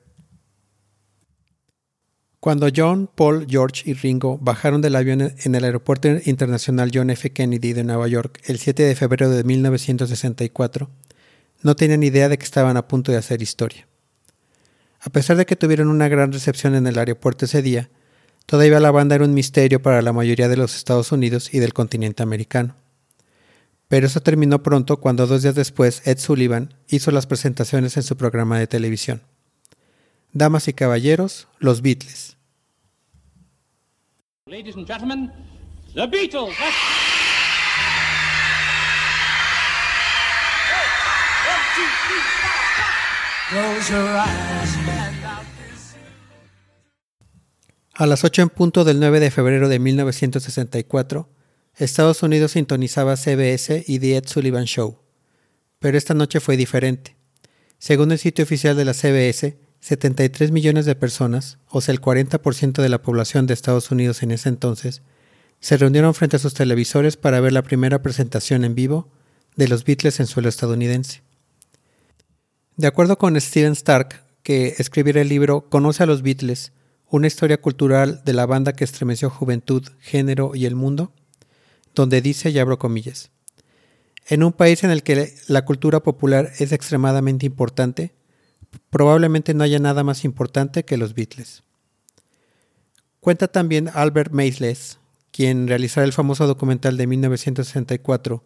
Cuando 2.39 2.69
John, 2.73 3.09
Paul, 3.13 3.47
George 3.49 3.81
y 3.83 3.95
Ringo 3.95 4.37
bajaron 4.37 4.79
del 4.81 4.95
avión 4.95 5.33
en 5.43 5.55
el 5.55 5.65
Aeropuerto 5.65 6.07
Internacional 6.23 6.89
John 6.93 7.09
F. 7.09 7.33
Kennedy 7.33 7.73
de 7.73 7.83
Nueva 7.83 8.07
York 8.07 8.39
el 8.45 8.59
7 8.59 8.83
de 8.83 8.95
febrero 8.95 9.29
de 9.29 9.43
1964, 9.43 10.89
no 11.61 11.75
tenían 11.75 12.03
idea 12.03 12.29
de 12.29 12.37
que 12.37 12.45
estaban 12.45 12.77
a 12.77 12.87
punto 12.87 13.11
de 13.11 13.17
hacer 13.17 13.41
historia. 13.41 13.87
A 14.99 15.09
pesar 15.09 15.37
de 15.37 15.45
que 15.45 15.55
tuvieron 15.55 15.89
una 15.89 16.07
gran 16.07 16.31
recepción 16.31 16.75
en 16.75 16.87
el 16.87 16.97
aeropuerto 16.97 17.45
ese 17.45 17.61
día, 17.61 17.89
todavía 18.45 18.79
la 18.79 18.91
banda 18.91 19.15
era 19.15 19.25
un 19.25 19.33
misterio 19.33 19.81
para 19.81 20.01
la 20.01 20.13
mayoría 20.13 20.47
de 20.47 20.57
los 20.57 20.75
Estados 20.75 21.11
Unidos 21.11 21.53
y 21.53 21.59
del 21.59 21.73
continente 21.73 22.23
americano. 22.23 22.75
Pero 23.87 24.07
eso 24.07 24.21
terminó 24.21 24.63
pronto 24.63 24.97
cuando 24.97 25.27
dos 25.27 25.43
días 25.43 25.55
después 25.55 26.05
Ed 26.05 26.19
Sullivan 26.19 26.73
hizo 26.89 27.11
las 27.11 27.25
presentaciones 27.25 27.95
en 27.95 28.03
su 28.03 28.17
programa 28.17 28.59
de 28.59 28.67
televisión. 28.67 29.21
Damas 30.33 30.67
y 30.67 30.73
caballeros, 30.73 31.47
los 31.59 31.81
Beatles. 31.81 32.35
Beatles. 34.45 34.75
A 47.93 48.05
las 48.05 48.25
8 48.25 48.41
en 48.41 48.49
punto 48.49 48.83
del 48.83 48.99
9 48.99 49.21
de 49.21 49.31
febrero 49.31 49.69
de 49.69 49.79
1964, 49.79 51.29
Estados 51.75 52.23
Unidos 52.23 52.51
sintonizaba 52.51 53.15
CBS 53.15 53.85
y 53.87 53.99
The 53.99 54.17
Ed 54.17 54.27
Sullivan 54.27 54.65
Show. 54.65 54.99
Pero 55.79 55.97
esta 55.97 56.13
noche 56.13 56.41
fue 56.41 56.57
diferente. 56.57 57.15
Según 57.77 58.11
el 58.11 58.19
sitio 58.19 58.43
oficial 58.43 58.75
de 58.75 58.83
la 58.83 58.93
CBS, 58.93 59.57
73 59.79 60.51
millones 60.51 60.85
de 60.85 60.95
personas, 60.95 61.57
o 61.69 61.79
sea 61.79 61.93
el 61.93 62.01
40% 62.01 62.81
de 62.81 62.89
la 62.89 63.01
población 63.01 63.47
de 63.47 63.53
Estados 63.53 63.91
Unidos 63.91 64.23
en 64.23 64.31
ese 64.31 64.49
entonces, 64.49 65.03
se 65.61 65.77
reunieron 65.77 66.13
frente 66.13 66.35
a 66.35 66.39
sus 66.39 66.53
televisores 66.53 67.15
para 67.15 67.39
ver 67.39 67.53
la 67.53 67.63
primera 67.63 68.01
presentación 68.01 68.65
en 68.65 68.75
vivo 68.75 69.09
de 69.55 69.69
los 69.69 69.85
Beatles 69.85 70.19
en 70.19 70.27
suelo 70.27 70.49
estadounidense. 70.49 71.26
De 72.77 72.85
acuerdo 72.85 73.17
con 73.17 73.41
Steven 73.41 73.71
Stark, 73.71 74.21
que 74.43 74.75
escribiera 74.77 75.19
el 75.19 75.29
libro 75.29 75.67
Conoce 75.67 76.03
a 76.03 76.05
los 76.05 76.21
Beatles, 76.21 76.73
una 77.09 77.25
historia 77.25 77.59
cultural 77.59 78.21
de 78.23 78.33
la 78.33 78.45
banda 78.45 78.73
que 78.73 78.83
estremeció 78.83 79.31
juventud, 79.31 79.83
género 79.99 80.51
y 80.53 80.67
el 80.67 80.75
mundo, 80.75 81.11
donde 81.95 82.21
dice, 82.21 82.51
y 82.51 82.59
abro 82.59 82.77
comillas, 82.77 83.31
en 84.27 84.43
un 84.43 84.53
país 84.53 84.83
en 84.83 84.91
el 84.91 85.01
que 85.01 85.33
la 85.47 85.65
cultura 85.65 86.03
popular 86.03 86.51
es 86.59 86.71
extremadamente 86.71 87.47
importante, 87.47 88.13
probablemente 88.91 89.55
no 89.55 89.63
haya 89.63 89.79
nada 89.79 90.03
más 90.03 90.23
importante 90.23 90.85
que 90.85 90.97
los 90.97 91.15
Beatles. 91.15 91.63
Cuenta 93.21 93.47
también 93.47 93.89
Albert 93.91 94.31
Maysles, 94.31 94.99
quien 95.31 95.67
realizará 95.67 96.05
el 96.05 96.13
famoso 96.13 96.45
documental 96.45 96.95
de 96.95 97.07
1964, 97.07 98.43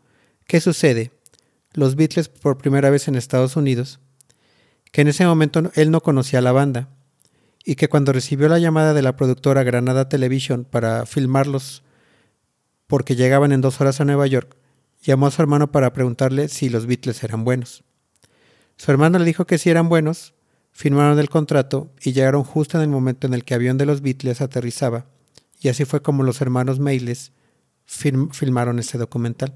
¿Qué 0.47 0.61
sucede? 0.61 1.11
Los 1.73 1.95
Beatles 1.95 2.29
por 2.29 2.57
primera 2.57 2.89
vez 2.89 3.09
en 3.09 3.15
Estados 3.15 3.57
Unidos, 3.57 4.00
que 4.91 5.01
en 5.01 5.07
ese 5.07 5.25
momento 5.25 5.71
él 5.75 5.91
no 5.91 6.01
conocía 6.01 6.39
a 6.39 6.41
la 6.41 6.51
banda, 6.51 6.89
y 7.63 7.75
que 7.75 7.89
cuando 7.89 8.12
recibió 8.12 8.50
la 8.50 8.60
llamada 8.60 8.93
de 8.93 9.01
la 9.01 9.15
productora 9.15 9.63
Granada 9.63 10.10
Television 10.10 10.65
para 10.65 11.05
filmarlos 11.05 11.83
porque 12.88 13.15
llegaban 13.15 13.51
en 13.51 13.62
dos 13.62 13.79
horas 13.79 14.01
a 14.01 14.05
Nueva 14.05 14.27
York, 14.27 14.57
llamó 15.01 15.27
a 15.27 15.31
su 15.31 15.41
hermano 15.41 15.71
para 15.71 15.93
preguntarle 15.93 16.48
si 16.48 16.69
los 16.69 16.86
Beatles 16.88 17.24
eran 17.24 17.43
buenos. 17.43 17.83
Su 18.77 18.91
hermano 18.91 19.19
le 19.19 19.25
dijo 19.25 19.45
que 19.45 19.57
si 19.57 19.69
eran 19.69 19.89
buenos, 19.89 20.33
firmaron 20.71 21.19
el 21.19 21.29
contrato 21.29 21.91
y 22.01 22.13
llegaron 22.13 22.43
justo 22.43 22.77
en 22.77 22.83
el 22.83 22.89
momento 22.89 23.27
en 23.27 23.33
el 23.33 23.43
que 23.43 23.53
el 23.53 23.60
avión 23.60 23.77
de 23.77 23.86
los 23.86 24.01
Beatles 24.01 24.41
aterrizaba, 24.41 25.05
y 25.60 25.69
así 25.69 25.86
fue 25.86 26.01
como 26.01 26.24
los 26.24 26.41
hermanos 26.41 26.79
Mailes 26.79 27.31
filmaron 27.86 28.79
ese 28.79 28.98
documental. 28.98 29.55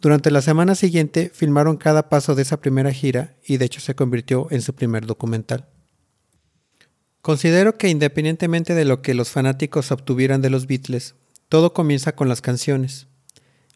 Durante 0.00 0.30
la 0.30 0.40
semana 0.40 0.74
siguiente 0.74 1.30
filmaron 1.34 1.76
cada 1.76 2.08
paso 2.08 2.34
de 2.34 2.42
esa 2.42 2.60
primera 2.60 2.90
gira 2.90 3.34
y 3.44 3.58
de 3.58 3.66
hecho 3.66 3.80
se 3.80 3.94
convirtió 3.94 4.46
en 4.50 4.62
su 4.62 4.74
primer 4.74 5.04
documental. 5.04 5.66
Considero 7.20 7.76
que 7.76 7.88
independientemente 7.88 8.74
de 8.74 8.86
lo 8.86 9.02
que 9.02 9.12
los 9.12 9.28
fanáticos 9.28 9.92
obtuvieran 9.92 10.40
de 10.40 10.48
los 10.48 10.66
Beatles, 10.66 11.16
todo 11.50 11.74
comienza 11.74 12.12
con 12.16 12.30
las 12.30 12.40
canciones. 12.40 13.08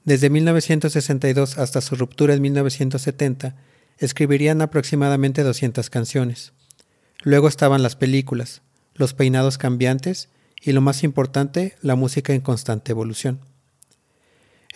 Desde 0.05 0.31
1962 0.31 1.59
hasta 1.59 1.83
su 1.83 1.95
ruptura 1.95 2.33
en 2.33 2.41
1970, 2.41 3.55
escribirían 3.99 4.63
aproximadamente 4.63 5.43
200 5.43 5.91
canciones. 5.91 6.55
Luego 7.23 7.49
estaban 7.49 7.83
las 7.83 7.97
películas, 7.97 8.63
los 8.95 9.13
peinados 9.13 9.59
cambiantes 9.59 10.31
y 10.63 10.73
lo 10.73 10.81
más 10.81 11.05
importante, 11.05 11.77
la 11.83 11.97
música 11.97 12.33
en 12.33 12.41
constante 12.41 12.93
evolución. 12.93 13.41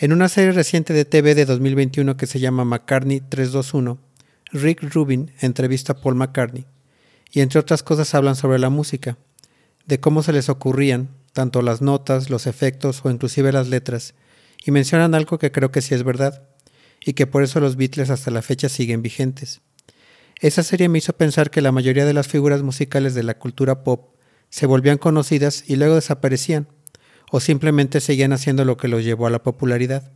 En 0.01 0.13
una 0.13 0.29
serie 0.29 0.53
reciente 0.53 0.93
de 0.93 1.05
TV 1.05 1.35
de 1.35 1.45
2021 1.45 2.17
que 2.17 2.29
se 2.29 2.39
llama 2.39 2.65
McCartney 2.65 3.21
321, 3.21 3.99
Rick 4.53 4.95
Rubin 4.95 5.33
entrevista 5.41 5.95
a 5.95 6.01
Paul 6.01 6.15
McCartney 6.15 6.67
y 7.33 7.41
entre 7.41 7.59
otras 7.59 7.83
cosas 7.83 8.15
hablan 8.15 8.37
sobre 8.37 8.61
la 8.61 8.71
música, 8.71 9.19
de 9.87 9.99
cómo 9.99 10.23
se 10.23 10.33
les 10.33 10.49
ocurrían 10.51 11.09
tanto 11.33 11.63
las 11.63 11.83
notas, 11.83 12.31
los 12.31 12.47
efectos 12.47 13.01
o 13.05 13.11
inclusive 13.11 13.51
las 13.51 13.67
letras, 13.71 14.15
y 14.65 14.71
mencionan 14.71 15.17
algo 15.17 15.37
que 15.37 15.51
creo 15.51 15.73
que 15.73 15.83
sí 15.83 15.97
es 15.97 16.05
verdad, 16.05 16.45
y 17.05 17.15
que 17.15 17.27
por 17.27 17.43
eso 17.43 17.59
los 17.59 17.75
Beatles 17.75 18.11
hasta 18.11 18.31
la 18.31 18.43
fecha 18.43 18.69
siguen 18.69 19.03
vigentes. 19.03 19.63
Esa 20.41 20.63
serie 20.63 20.89
me 20.89 20.99
hizo 20.99 21.13
pensar 21.15 21.51
que 21.51 21.61
la 21.61 21.73
mayoría 21.73 22.05
de 22.05 22.15
las 22.15 22.29
figuras 22.29 22.63
musicales 22.63 23.15
de 23.15 23.25
la 23.25 23.37
cultura 23.37 23.83
pop 23.83 24.15
se 24.49 24.67
volvían 24.67 24.99
conocidas 24.99 25.65
y 25.67 25.75
luego 25.75 25.97
desaparecían, 25.97 26.69
o 27.31 27.41
simplemente 27.41 28.01
seguían 28.01 28.33
haciendo 28.33 28.65
lo 28.65 28.77
que 28.77 28.89
los 28.89 29.05
llevó 29.05 29.27
a 29.27 29.31
la 29.31 29.43
popularidad. 29.43 30.13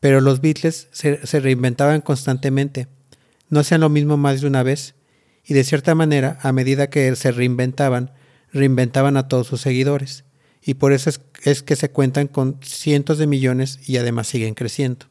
Pero 0.00 0.20
los 0.20 0.40
Beatles 0.40 0.88
se, 0.92 1.40
reinventaban 1.40 2.00
constantemente, 2.00 2.88
no 3.48 3.60
hacían 3.60 3.80
lo 3.80 3.88
mismo 3.88 4.16
más 4.16 4.40
de 4.40 4.46
una 4.46 4.62
vez, 4.62 4.94
y 5.44 5.54
de 5.54 5.64
cierta 5.64 5.94
manera, 5.94 6.38
a 6.42 6.52
medida 6.52 6.90
que 6.90 7.14
se 7.16 7.32
reinventaban, 7.32 8.12
reinventaban 8.52 9.16
a 9.16 9.28
todos 9.28 9.46
sus 9.46 9.60
seguidores, 9.60 10.24
y 10.62 10.74
por 10.74 10.92
eso 10.92 11.10
es, 11.10 11.20
es 11.42 11.62
que 11.62 11.76
se 11.76 11.90
cuentan 11.90 12.28
con 12.28 12.58
cientos 12.62 13.18
de 13.18 13.26
millones 13.26 13.80
y 13.88 13.96
además 13.96 14.28
siguen 14.28 14.54
creciendo. 14.54 15.06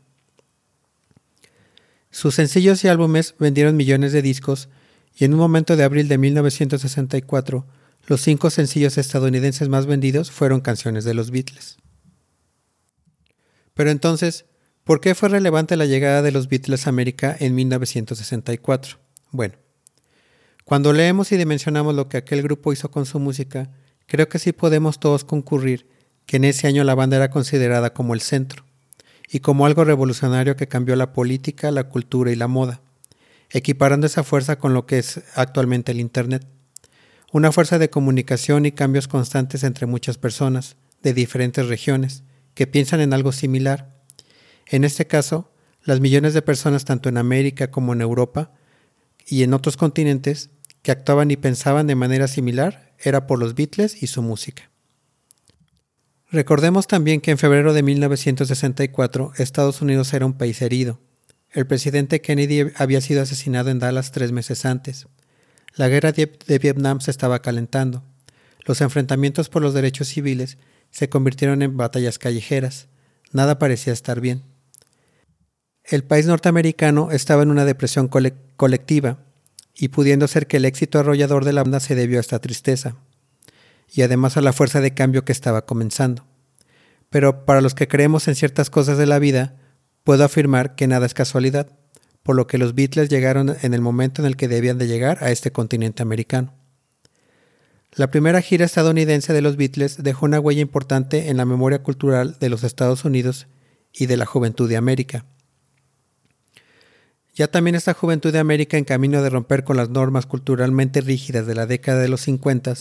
Sus 2.11 2.35
sencillos 2.35 2.83
y 2.83 2.87
álbumes 2.87 3.35
vendieron 3.37 3.75
millones 3.75 4.13
de 4.13 4.21
discos 4.21 4.69
y 5.15 5.25
en 5.25 5.33
un 5.33 5.39
momento 5.39 5.75
de 5.75 5.83
abril 5.83 6.07
de 6.07 6.17
1964, 6.17 7.65
los 8.07 8.21
cinco 8.21 8.49
sencillos 8.49 8.97
estadounidenses 8.97 9.67
más 9.67 9.85
vendidos 9.85 10.31
fueron 10.31 10.61
canciones 10.61 11.03
de 11.03 11.13
los 11.13 11.29
Beatles. 11.29 11.77
Pero 13.73 13.91
entonces, 13.91 14.45
¿por 14.85 15.01
qué 15.01 15.13
fue 15.13 15.29
relevante 15.29 15.75
la 15.75 15.85
llegada 15.85 16.21
de 16.21 16.31
los 16.31 16.47
Beatles 16.47 16.87
a 16.87 16.89
América 16.89 17.35
en 17.37 17.53
1964? 17.53 18.97
Bueno, 19.31 19.55
cuando 20.63 20.93
leemos 20.93 21.31
y 21.31 21.37
dimensionamos 21.37 21.95
lo 21.95 22.07
que 22.07 22.17
aquel 22.17 22.41
grupo 22.41 22.71
hizo 22.71 22.89
con 22.89 23.05
su 23.05 23.19
música, 23.19 23.69
creo 24.07 24.29
que 24.29 24.39
sí 24.39 24.53
podemos 24.53 24.99
todos 24.99 25.25
concurrir 25.25 25.87
que 26.25 26.37
en 26.37 26.45
ese 26.45 26.67
año 26.67 26.85
la 26.85 26.95
banda 26.95 27.17
era 27.17 27.29
considerada 27.29 27.93
como 27.93 28.13
el 28.13 28.21
centro 28.21 28.65
y 29.29 29.41
como 29.41 29.65
algo 29.65 29.83
revolucionario 29.83 30.55
que 30.55 30.67
cambió 30.69 30.95
la 30.95 31.11
política, 31.11 31.71
la 31.71 31.89
cultura 31.89 32.31
y 32.31 32.35
la 32.35 32.47
moda, 32.47 32.81
equiparando 33.49 34.07
esa 34.07 34.23
fuerza 34.23 34.57
con 34.57 34.73
lo 34.73 34.85
que 34.85 34.99
es 34.99 35.21
actualmente 35.35 35.91
el 35.91 35.99
Internet. 35.99 36.47
Una 37.31 37.51
fuerza 37.51 37.77
de 37.77 37.89
comunicación 37.89 38.65
y 38.65 38.71
cambios 38.71 39.07
constantes 39.07 39.63
entre 39.63 39.85
muchas 39.85 40.17
personas 40.17 40.77
de 41.03 41.13
diferentes 41.13 41.67
regiones 41.67 42.23
que 42.53 42.67
piensan 42.67 43.01
en 43.01 43.13
algo 43.13 43.31
similar. 43.31 44.01
En 44.65 44.83
este 44.83 45.07
caso, 45.07 45.51
las 45.83 45.99
millones 45.99 46.33
de 46.33 46.41
personas 46.41 46.85
tanto 46.85 47.09
en 47.09 47.17
América 47.17 47.69
como 47.69 47.93
en 47.93 48.01
Europa 48.01 48.51
y 49.25 49.43
en 49.43 49.53
otros 49.53 49.77
continentes 49.77 50.49
que 50.81 50.91
actuaban 50.91 51.29
y 51.29 51.37
pensaban 51.37 51.85
de 51.85 51.95
manera 51.95 52.27
similar 52.27 52.93
era 52.99 53.27
por 53.27 53.39
los 53.39 53.55
Beatles 53.55 54.01
y 54.01 54.07
su 54.07 54.21
música. 54.21 54.71
Recordemos 56.29 56.87
también 56.87 57.21
que 57.21 57.31
en 57.31 57.37
febrero 57.37 57.73
de 57.73 57.83
1964 57.83 59.33
Estados 59.37 59.81
Unidos 59.81 60.13
era 60.13 60.25
un 60.25 60.33
país 60.33 60.61
herido. 60.61 60.99
El 61.51 61.67
presidente 61.67 62.21
Kennedy 62.21 62.71
había 62.75 63.01
sido 63.01 63.21
asesinado 63.21 63.69
en 63.69 63.79
Dallas 63.79 64.11
tres 64.11 64.31
meses 64.31 64.65
antes. 64.65 65.07
La 65.77 65.87
guerra 65.89 66.11
de 66.11 66.59
Vietnam 66.59 67.01
se 67.01 67.11
estaba 67.11 67.41
calentando. 67.43 68.03
Los 68.65 68.81
enfrentamientos 68.81 69.47
por 69.47 69.61
los 69.61 69.75
derechos 69.75 70.07
civiles 70.07 70.57
se 70.89 71.07
convirtieron 71.07 71.61
en 71.61 71.77
batallas 71.77 72.17
callejeras. 72.17 72.87
Nada 73.31 73.59
parecía 73.59 73.93
estar 73.93 74.19
bien. 74.19 74.41
El 75.83 76.03
país 76.03 76.25
norteamericano 76.25 77.11
estaba 77.11 77.43
en 77.43 77.51
una 77.51 77.63
depresión 77.63 78.09
colectiva 78.09 79.19
y 79.75 79.89
pudiendo 79.89 80.27
ser 80.27 80.47
que 80.47 80.57
el 80.57 80.65
éxito 80.65 80.97
arrollador 80.97 81.45
de 81.45 81.53
la 81.53 81.61
banda 81.61 81.79
se 81.79 81.93
debió 81.93 82.17
a 82.17 82.21
esta 82.21 82.39
tristeza 82.39 82.95
y 83.93 84.01
además 84.01 84.35
a 84.35 84.41
la 84.41 84.53
fuerza 84.53 84.81
de 84.81 84.95
cambio 84.95 85.25
que 85.25 85.31
estaba 85.31 85.67
comenzando. 85.67 86.25
Pero 87.11 87.45
para 87.45 87.61
los 87.61 87.75
que 87.75 87.87
creemos 87.87 88.27
en 88.27 88.33
ciertas 88.35 88.71
cosas 88.71 88.97
de 88.97 89.05
la 89.05 89.19
vida, 89.19 89.55
puedo 90.03 90.23
afirmar 90.23 90.75
que 90.75 90.87
nada 90.87 91.05
es 91.05 91.13
casualidad, 91.13 91.69
por 92.27 92.35
lo 92.35 92.45
que 92.45 92.57
los 92.57 92.75
Beatles 92.75 93.07
llegaron 93.07 93.55
en 93.61 93.73
el 93.73 93.79
momento 93.79 94.21
en 94.21 94.25
el 94.25 94.35
que 94.35 94.49
debían 94.49 94.77
de 94.77 94.85
llegar 94.85 95.23
a 95.23 95.31
este 95.31 95.53
continente 95.53 96.03
americano. 96.03 96.53
La 97.93 98.11
primera 98.11 98.41
gira 98.41 98.65
estadounidense 98.65 99.31
de 99.31 99.41
los 99.41 99.55
Beatles 99.55 100.03
dejó 100.03 100.25
una 100.25 100.41
huella 100.41 100.59
importante 100.59 101.29
en 101.29 101.37
la 101.37 101.45
memoria 101.45 101.83
cultural 101.83 102.35
de 102.37 102.49
los 102.49 102.65
Estados 102.65 103.05
Unidos 103.05 103.47
y 103.93 104.07
de 104.07 104.17
la 104.17 104.25
juventud 104.25 104.67
de 104.67 104.75
América. 104.75 105.23
Ya 107.33 107.47
también 107.47 107.75
esta 107.75 107.93
juventud 107.93 108.33
de 108.33 108.39
América 108.39 108.77
en 108.77 108.83
camino 108.83 109.21
de 109.21 109.29
romper 109.29 109.63
con 109.63 109.77
las 109.77 109.89
normas 109.89 110.25
culturalmente 110.25 110.99
rígidas 110.99 111.47
de 111.47 111.55
la 111.55 111.65
década 111.65 112.01
de 112.01 112.09
los 112.09 112.19
50, 112.19 112.73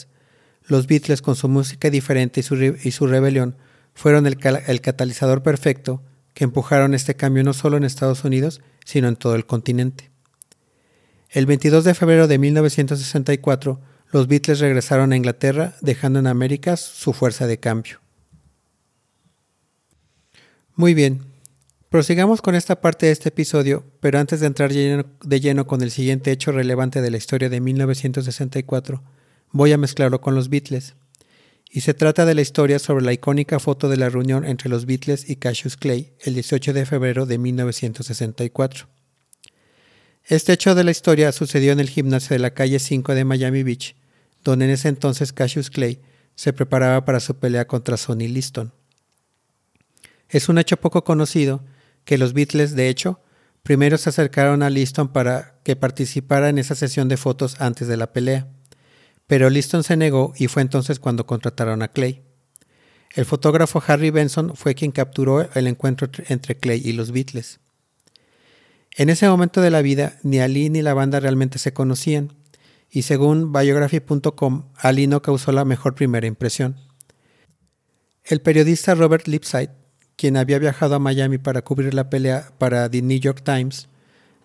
los 0.65 0.89
Beatles 0.89 1.23
con 1.23 1.37
su 1.37 1.49
música 1.49 1.89
diferente 1.89 2.41
y 2.41 2.43
su, 2.43 2.57
y 2.57 2.91
su 2.91 3.07
rebelión 3.07 3.55
fueron 3.95 4.27
el, 4.27 4.39
el 4.67 4.81
catalizador 4.81 5.45
perfecto 5.45 6.03
que 6.37 6.45
empujaron 6.45 6.93
este 6.93 7.17
cambio 7.17 7.43
no 7.45 7.55
solo 7.55 7.79
en 7.79 7.85
Estados 7.85 8.23
Unidos, 8.23 8.61
sino 8.85 9.09
en 9.09 9.17
todo 9.17 9.37
el 9.37 9.47
continente. 9.47 10.11
El 11.31 11.47
22 11.47 11.83
de 11.83 11.95
febrero 11.95 12.29
de 12.29 12.37
1964, 12.37 13.81
los 14.13 14.29
Beatles 14.29 14.61
regresaron 14.61 15.13
a 15.13 15.17
Inglaterra, 15.17 15.77
dejando 15.81 16.19
en 16.19 16.27
América 16.27 16.77
su 16.77 17.15
fuerza 17.15 17.47
de 17.47 17.59
cambio. 17.59 18.01
Muy 20.75 20.93
bien, 20.93 21.23
prosigamos 21.89 22.43
con 22.43 22.55
esta 22.55 22.83
parte 22.83 23.07
de 23.07 23.13
este 23.13 23.31
episodio, 23.31 23.87
pero 24.01 24.19
antes 24.19 24.41
de 24.41 24.47
entrar 24.47 24.71
de 24.71 25.41
lleno 25.41 25.67
con 25.67 25.81
el 25.81 25.91
siguiente 25.91 26.33
hecho 26.33 26.53
relevante 26.53 27.01
de 27.01 27.11
la 27.11 27.17
historia 27.17 27.49
de 27.49 27.63
1964, 27.63 29.03
voy 29.53 29.73
a 29.73 29.79
mezclarlo 29.79 30.21
con 30.21 30.35
los 30.35 30.51
Beatles. 30.51 30.97
Y 31.71 31.81
se 31.81 31.95
trata 31.95 32.25
de 32.25 32.35
la 32.35 32.43
historia 32.43 32.79
sobre 32.79 33.05
la 33.05 33.13
icónica 33.13 33.59
foto 33.59 33.89
de 33.89 33.97
la 33.97 34.09
reunión 34.09 34.45
entre 34.45 34.69
los 34.69 34.87
Beatles 34.87 35.29
y 35.29 35.37
Cassius 35.37 35.77
Clay 35.77 36.13
el 36.21 36.35
18 36.35 36.73
de 36.73 36.87
febrero 36.87 37.27
de 37.27 37.39
1964. 37.39 38.87
Este 40.25 40.53
hecho 40.53 40.75
de 40.75 40.85
la 40.85 40.91
historia 40.91 41.31
sucedió 41.33 41.73
en 41.73 41.81
el 41.81 41.89
gimnasio 41.89 42.35
de 42.35 42.41
la 42.41 42.55
calle 42.55 42.79
5 42.79 43.15
de 43.15 43.25
Miami 43.25 43.63
Beach, 43.63 43.95
donde 44.43 44.65
en 44.65 44.73
ese 44.73 44.89
entonces 44.89 45.33
Cassius 45.33 45.71
Clay 45.71 46.01
se 46.35 46.53
preparaba 46.53 47.05
para 47.05 47.21
su 47.21 47.37
pelea 47.37 47.67
contra 47.67 47.97
Sonny 47.97 48.29
Liston. 48.29 48.73
Es 50.29 50.49
un 50.49 50.59
hecho 50.59 50.77
poco 50.79 51.05
conocido 51.05 51.63
que 52.05 52.19
los 52.19 52.33
Beatles, 52.33 52.75
de 52.75 52.89
hecho, 52.89 53.21
primero 53.63 53.99
se 53.99 54.09
acercaron 54.09 54.63
a 54.63 54.71
Liston 54.71 55.09
para 55.09 55.59
que 55.63 55.77
participara 55.77 56.49
en 56.49 56.59
esa 56.59 56.75
sesión 56.75 57.09
de 57.09 57.17
fotos 57.17 57.61
antes 57.61 57.89
de 57.89 57.97
la 57.97 58.13
pelea. 58.13 58.49
Pero 59.27 59.51
Liston 59.51 59.83
se 59.83 59.97
negó 59.97 60.33
y 60.37 60.49
fue 60.49 60.63
entonces 60.63 60.99
cuando 60.99 61.27
contrataron 61.27 61.83
a 61.83 61.89
Clay. 61.89 62.23
El 63.15 63.25
fotógrafo 63.25 63.83
Harry 63.87 64.11
Benson 64.11 64.55
fue 64.57 64.75
quien 64.75 64.93
capturó 64.93 65.49
el 65.55 65.67
encuentro 65.67 66.09
entre 66.29 66.57
Clay 66.57 66.83
y 66.85 66.93
los 66.93 67.13
Beatles. 67.13 67.61
En 68.97 69.11
ese 69.11 69.29
momento 69.29 69.61
de 69.61 69.71
la 69.71 69.83
vida, 69.83 70.19
ni 70.23 70.39
Ali 70.39 70.71
ni 70.71 70.83
la 70.83 70.95
banda 70.95 71.21
realmente 71.21 71.59
se 71.59 71.73
conocían, 71.73 72.33
y 72.91 73.03
según 73.03 73.53
biography.com, 73.53 74.69
Ali 74.77 75.07
no 75.07 75.23
causó 75.23 75.53
la 75.53 75.65
mejor 75.65 75.95
primera 75.95 76.27
impresión. 76.27 76.77
El 78.25 78.41
periodista 78.41 78.95
Robert 78.95 79.27
Lipsyte 79.27 79.87
quien 80.17 80.37
había 80.37 80.59
viajado 80.59 80.95
a 80.95 80.99
Miami 80.99 81.39
para 81.39 81.63
cubrir 81.63 81.95
la 81.95 82.11
pelea 82.11 82.51
para 82.59 82.91
The 82.91 83.03
New 83.03 83.21
York 83.21 83.43
Times, 83.45 83.89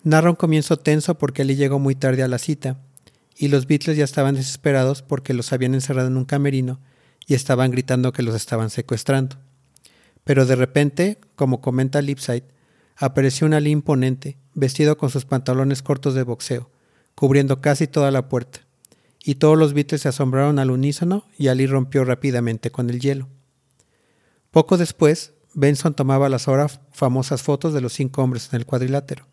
narra 0.04 0.30
un 0.30 0.36
comienzo 0.36 0.78
tenso 0.78 1.18
porque 1.18 1.42
Ali 1.42 1.56
llegó 1.56 1.78
muy 1.78 1.94
tarde 1.94 2.22
a 2.22 2.28
la 2.28 2.38
cita, 2.38 2.78
y 3.36 3.48
los 3.48 3.66
Beatles 3.66 3.96
ya 3.96 4.04
estaban 4.04 4.34
desesperados 4.34 5.02
porque 5.02 5.34
los 5.34 5.52
habían 5.52 5.74
encerrado 5.74 6.08
en 6.08 6.16
un 6.16 6.24
camerino 6.24 6.80
y 7.26 7.34
estaban 7.34 7.70
gritando 7.70 8.12
que 8.12 8.22
los 8.22 8.34
estaban 8.34 8.70
secuestrando. 8.70 9.36
Pero 10.24 10.46
de 10.46 10.56
repente, 10.56 11.18
como 11.34 11.60
comenta 11.60 12.02
Lipside, 12.02 12.44
apareció 12.96 13.46
un 13.46 13.54
Ali 13.54 13.70
imponente, 13.70 14.38
vestido 14.54 14.96
con 14.96 15.10
sus 15.10 15.24
pantalones 15.24 15.82
cortos 15.82 16.14
de 16.14 16.22
boxeo, 16.22 16.70
cubriendo 17.14 17.60
casi 17.60 17.86
toda 17.86 18.10
la 18.10 18.28
puerta, 18.28 18.60
y 19.24 19.36
todos 19.36 19.58
los 19.58 19.72
Beatles 19.72 20.02
se 20.02 20.08
asombraron 20.08 20.58
al 20.58 20.70
unísono 20.70 21.26
y 21.38 21.48
Ali 21.48 21.66
rompió 21.66 22.04
rápidamente 22.04 22.70
con 22.70 22.90
el 22.90 23.00
hielo. 23.00 23.28
Poco 24.50 24.76
después, 24.76 25.32
Benson 25.54 25.94
tomaba 25.94 26.28
las 26.28 26.48
ahora 26.48 26.68
famosas 26.92 27.42
fotos 27.42 27.74
de 27.74 27.80
los 27.80 27.92
cinco 27.92 28.22
hombres 28.22 28.48
en 28.52 28.58
el 28.58 28.66
cuadrilátero. 28.66 29.26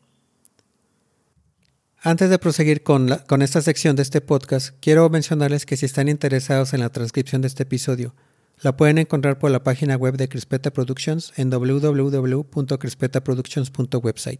Antes 2.01 2.29
de 2.29 2.39
proseguir 2.39 2.81
con, 2.81 3.09
con, 3.27 3.41
esta 3.41 3.61
sección 3.61 3.97
de 3.97 4.03
este 4.03 4.21
podcast, 4.21 4.69
quiero 4.79 5.09
mencionarles 5.09 5.65
que 5.65 5.75
si 5.75 5.85
están 5.85 6.07
interesados 6.07 6.73
en 6.73 6.79
la 6.79 6.93
transcripción 6.93 7.41
de 7.41 7.49
este 7.49 7.63
episodio, 7.63 8.15
la 8.61 8.77
pueden 8.77 8.99
encontrar 8.99 9.37
por 9.37 9.51
la 9.51 9.63
página 9.63 9.97
web 9.97 10.15
de 10.15 10.29
Crispeta 10.29 10.71
Productions 10.71 11.33
en 11.35 11.49
www.crispetaproductions.website. 11.49 14.39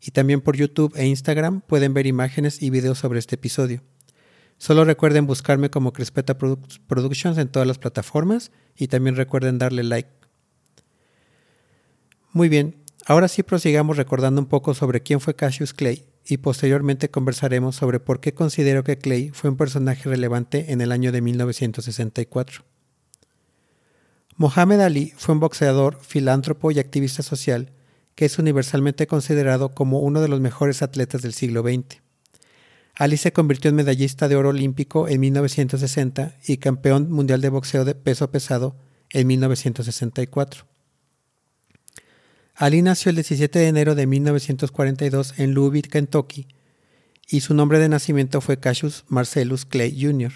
Y 0.00 0.12
también 0.12 0.40
por 0.40 0.56
YouTube 0.56 0.94
e 0.96 1.06
Instagram 1.06 1.60
pueden 1.60 1.92
ver 1.92 2.06
imágenes 2.06 2.62
y 2.62 2.70
videos 2.70 2.98
sobre 2.98 3.18
este 3.18 3.34
episodio. 3.34 3.82
Solo 4.56 4.86
recuerden 4.86 5.26
buscarme 5.26 5.68
como 5.68 5.92
Crispeta 5.92 6.38
Productions 6.38 7.36
en 7.36 7.48
todas 7.48 7.68
las 7.68 7.76
plataformas 7.76 8.52
y 8.74 8.88
también 8.88 9.16
recuerden 9.16 9.58
darle 9.58 9.84
like 9.84 10.08
muy 12.32 12.48
bien, 12.50 12.76
ahora 13.06 13.28
sí 13.28 13.42
prosigamos 13.42 13.96
recordando 13.96 14.42
un 14.42 14.46
poco 14.46 14.74
sobre 14.74 15.02
quién 15.02 15.20
fue 15.20 15.34
Cassius 15.34 15.72
Clay 15.72 16.04
y 16.26 16.38
posteriormente 16.38 17.10
conversaremos 17.10 17.76
sobre 17.76 18.00
por 18.00 18.20
qué 18.20 18.34
considero 18.34 18.84
que 18.84 18.98
Clay 18.98 19.30
fue 19.30 19.50
un 19.50 19.56
personaje 19.56 20.08
relevante 20.08 20.72
en 20.72 20.80
el 20.80 20.92
año 20.92 21.12
de 21.12 21.20
1964. 21.20 22.64
Mohamed 24.36 24.80
Ali 24.80 25.12
fue 25.16 25.34
un 25.34 25.40
boxeador, 25.40 25.98
filántropo 26.02 26.70
y 26.70 26.78
activista 26.78 27.22
social 27.22 27.72
que 28.16 28.24
es 28.24 28.38
universalmente 28.38 29.06
considerado 29.06 29.74
como 29.74 30.00
uno 30.00 30.20
de 30.20 30.28
los 30.28 30.40
mejores 30.40 30.82
atletas 30.82 31.22
del 31.22 31.34
siglo 31.34 31.62
XX. 31.62 32.00
Ali 32.94 33.18
se 33.18 33.32
convirtió 33.32 33.68
en 33.68 33.76
medallista 33.76 34.26
de 34.26 34.36
oro 34.36 34.48
olímpico 34.48 35.06
en 35.06 35.20
1960 35.20 36.34
y 36.46 36.56
campeón 36.56 37.12
mundial 37.12 37.42
de 37.42 37.50
boxeo 37.50 37.84
de 37.84 37.94
peso 37.94 38.30
pesado 38.30 38.74
en 39.10 39.26
1964. 39.26 40.64
Ali 42.58 42.80
nació 42.80 43.10
el 43.10 43.16
17 43.16 43.58
de 43.58 43.68
enero 43.68 43.94
de 43.94 44.06
1942 44.06 45.34
en 45.36 45.52
Louisville, 45.52 45.90
Kentucky, 45.90 46.48
y 47.28 47.40
su 47.40 47.52
nombre 47.52 47.78
de 47.78 47.90
nacimiento 47.90 48.40
fue 48.40 48.58
Cassius 48.58 49.04
Marcellus 49.08 49.66
Clay 49.66 49.94
Jr. 50.00 50.32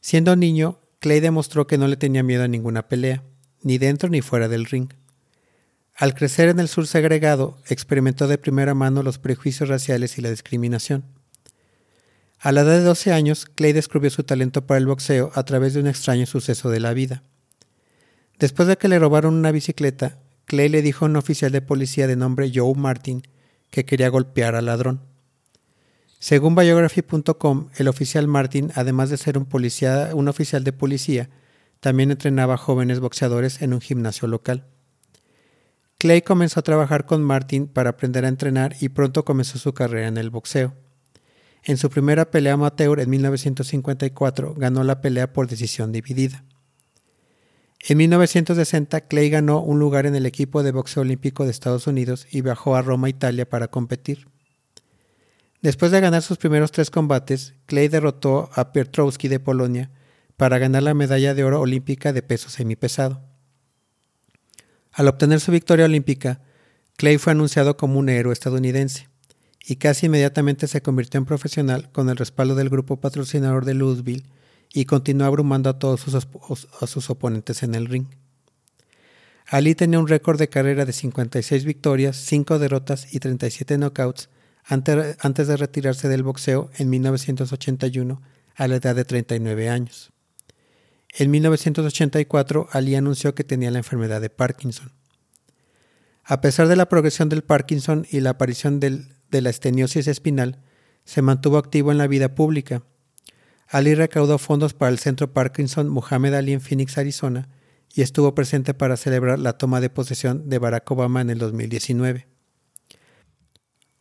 Siendo 0.00 0.36
niño, 0.36 0.80
Clay 0.98 1.20
demostró 1.20 1.66
que 1.66 1.76
no 1.76 1.86
le 1.86 1.98
tenía 1.98 2.22
miedo 2.22 2.44
a 2.44 2.48
ninguna 2.48 2.88
pelea, 2.88 3.24
ni 3.60 3.76
dentro 3.76 4.08
ni 4.08 4.22
fuera 4.22 4.48
del 4.48 4.64
ring. 4.64 4.88
Al 5.94 6.14
crecer 6.14 6.48
en 6.48 6.60
el 6.60 6.68
sur 6.68 6.86
segregado, 6.86 7.58
experimentó 7.68 8.26
de 8.26 8.38
primera 8.38 8.72
mano 8.72 9.02
los 9.02 9.18
prejuicios 9.18 9.68
raciales 9.68 10.16
y 10.16 10.22
la 10.22 10.30
discriminación. 10.30 11.04
A 12.38 12.52
la 12.52 12.62
edad 12.62 12.78
de 12.78 12.84
12 12.84 13.12
años, 13.12 13.44
Clay 13.44 13.74
descubrió 13.74 14.10
su 14.10 14.24
talento 14.24 14.66
para 14.66 14.78
el 14.78 14.86
boxeo 14.86 15.30
a 15.34 15.44
través 15.44 15.74
de 15.74 15.80
un 15.80 15.88
extraño 15.88 16.24
suceso 16.24 16.70
de 16.70 16.80
la 16.80 16.94
vida. 16.94 17.22
Después 18.38 18.66
de 18.66 18.78
que 18.78 18.88
le 18.88 18.98
robaron 18.98 19.34
una 19.34 19.52
bicicleta, 19.52 20.20
Clay 20.46 20.68
le 20.68 20.80
dijo 20.80 21.04
a 21.04 21.08
un 21.08 21.16
oficial 21.16 21.50
de 21.50 21.60
policía 21.60 22.06
de 22.06 22.14
nombre 22.14 22.52
Joe 22.54 22.74
Martin 22.74 23.22
que 23.70 23.84
quería 23.84 24.08
golpear 24.08 24.54
al 24.54 24.66
ladrón. 24.66 25.00
Según 26.20 26.54
biography.com, 26.54 27.68
el 27.76 27.88
oficial 27.88 28.28
Martin, 28.28 28.70
además 28.74 29.10
de 29.10 29.16
ser 29.16 29.36
un, 29.36 29.44
policía, 29.44 30.10
un 30.14 30.28
oficial 30.28 30.62
de 30.62 30.72
policía, 30.72 31.30
también 31.80 32.12
entrenaba 32.12 32.56
jóvenes 32.56 33.00
boxeadores 33.00 33.60
en 33.60 33.74
un 33.74 33.80
gimnasio 33.80 34.28
local. 34.28 34.64
Clay 35.98 36.22
comenzó 36.22 36.60
a 36.60 36.62
trabajar 36.62 37.06
con 37.06 37.24
Martin 37.24 37.66
para 37.66 37.90
aprender 37.90 38.24
a 38.24 38.28
entrenar 38.28 38.76
y 38.80 38.90
pronto 38.90 39.24
comenzó 39.24 39.58
su 39.58 39.74
carrera 39.74 40.06
en 40.06 40.16
el 40.16 40.30
boxeo. 40.30 40.74
En 41.64 41.76
su 41.76 41.90
primera 41.90 42.30
pelea 42.30 42.52
amateur 42.52 43.00
en 43.00 43.10
1954 43.10 44.54
ganó 44.54 44.84
la 44.84 45.00
pelea 45.00 45.32
por 45.32 45.48
decisión 45.48 45.90
dividida. 45.90 46.44
En 47.88 47.98
1960, 47.98 49.02
Clay 49.02 49.30
ganó 49.30 49.60
un 49.60 49.78
lugar 49.78 50.06
en 50.06 50.16
el 50.16 50.26
equipo 50.26 50.64
de 50.64 50.72
boxeo 50.72 51.02
olímpico 51.02 51.44
de 51.44 51.52
Estados 51.52 51.86
Unidos 51.86 52.26
y 52.32 52.40
viajó 52.40 52.74
a 52.74 52.82
Roma, 52.82 53.08
Italia, 53.08 53.48
para 53.48 53.68
competir. 53.68 54.26
Después 55.62 55.92
de 55.92 56.00
ganar 56.00 56.22
sus 56.22 56.36
primeros 56.36 56.72
tres 56.72 56.90
combates, 56.90 57.54
Clay 57.66 57.86
derrotó 57.86 58.50
a 58.54 58.72
Piotrowski 58.72 59.28
de 59.28 59.38
Polonia 59.38 59.92
para 60.36 60.58
ganar 60.58 60.82
la 60.82 60.94
medalla 60.94 61.32
de 61.32 61.44
oro 61.44 61.60
olímpica 61.60 62.12
de 62.12 62.22
peso 62.22 62.50
semipesado. 62.50 63.22
Al 64.90 65.06
obtener 65.06 65.38
su 65.38 65.52
victoria 65.52 65.84
olímpica, 65.84 66.40
Clay 66.96 67.18
fue 67.18 67.34
anunciado 67.34 67.76
como 67.76 68.00
un 68.00 68.08
héroe 68.08 68.32
estadounidense 68.32 69.08
y 69.64 69.76
casi 69.76 70.06
inmediatamente 70.06 70.66
se 70.66 70.82
convirtió 70.82 71.18
en 71.18 71.24
profesional 71.24 71.92
con 71.92 72.08
el 72.08 72.16
respaldo 72.16 72.56
del 72.56 72.68
grupo 72.68 72.98
patrocinador 72.98 73.64
de 73.64 73.74
Louisville 73.74 74.24
y 74.72 74.84
continuó 74.84 75.26
abrumando 75.26 75.70
a 75.70 75.78
todos 75.78 76.00
sus, 76.00 77.10
oponentes 77.10 77.62
en 77.62 77.74
el 77.74 77.86
ring. 77.86 78.06
Ali 79.46 79.74
tenía 79.74 79.98
un 79.98 80.08
récord 80.08 80.38
de 80.38 80.48
carrera 80.48 80.84
de 80.84 80.92
56 80.92 81.64
victorias, 81.64 82.16
5 82.16 82.58
derrotas 82.58 83.14
y 83.14 83.20
37 83.20 83.78
knockouts 83.78 84.28
antes 84.64 85.46
de 85.46 85.56
retirarse 85.56 86.08
del 86.08 86.24
boxeo 86.24 86.70
en 86.76 86.90
1981 86.90 88.20
a 88.56 88.68
la 88.68 88.76
edad 88.76 88.96
de 88.96 89.04
39 89.04 89.68
años. 89.68 90.12
en 91.18 91.30
1984 91.30 92.68
Ali 92.72 92.94
anunció 92.94 93.34
que 93.34 93.44
tenía 93.44 93.70
la 93.70 93.78
enfermedad 93.78 94.20
de 94.20 94.28
Parkinson. 94.28 94.92
A 96.24 96.40
pesar 96.40 96.66
de 96.66 96.76
la 96.76 96.88
progresión 96.88 97.28
del 97.28 97.44
Parkinson 97.44 98.06
y 98.10 98.20
la 98.20 98.30
aparición 98.30 98.80
de 98.80 99.40
la 99.40 99.50
esteniosis 99.50 100.08
espinal, 100.08 100.60
se 101.06 101.22
mantuvo 101.22 101.56
activo 101.56 101.92
en 101.92 101.98
la 101.98 102.08
vida 102.08 102.34
pública. 102.34 102.82
Ali 103.68 103.94
recaudó 103.94 104.38
fondos 104.38 104.74
para 104.74 104.92
el 104.92 104.98
Centro 104.98 105.32
Parkinson 105.32 105.88
Muhammad 105.88 106.34
Ali 106.34 106.52
en 106.52 106.60
Phoenix, 106.60 106.98
Arizona, 106.98 107.48
y 107.94 108.02
estuvo 108.02 108.34
presente 108.34 108.74
para 108.74 108.96
celebrar 108.96 109.38
la 109.38 109.54
toma 109.54 109.80
de 109.80 109.90
posesión 109.90 110.48
de 110.48 110.58
Barack 110.58 110.90
Obama 110.90 111.20
en 111.20 111.30
el 111.30 111.38
2019. 111.38 112.26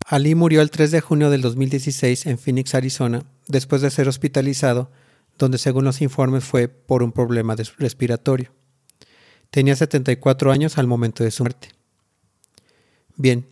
Ali 0.08 0.36
murió 0.36 0.62
el 0.62 0.70
3 0.70 0.92
de 0.92 1.02
junio 1.02 1.30
del 1.30 1.42
2016 1.42 2.28
en 2.28 2.38
Phoenix, 2.38 2.76
Arizona, 2.76 3.24
después 3.48 3.82
de 3.82 3.90
ser 3.90 4.08
hospitalizado, 4.08 4.92
donde 5.38 5.58
según 5.58 5.84
los 5.84 6.02
informes 6.02 6.44
fue 6.44 6.68
por 6.68 7.02
un 7.02 7.12
problema 7.12 7.56
respiratorio. 7.78 8.52
Tenía 9.50 9.76
74 9.76 10.52
años 10.52 10.78
al 10.78 10.86
momento 10.86 11.24
de 11.24 11.32
su 11.32 11.44
muerte. 11.44 11.70
Bien, 13.16 13.48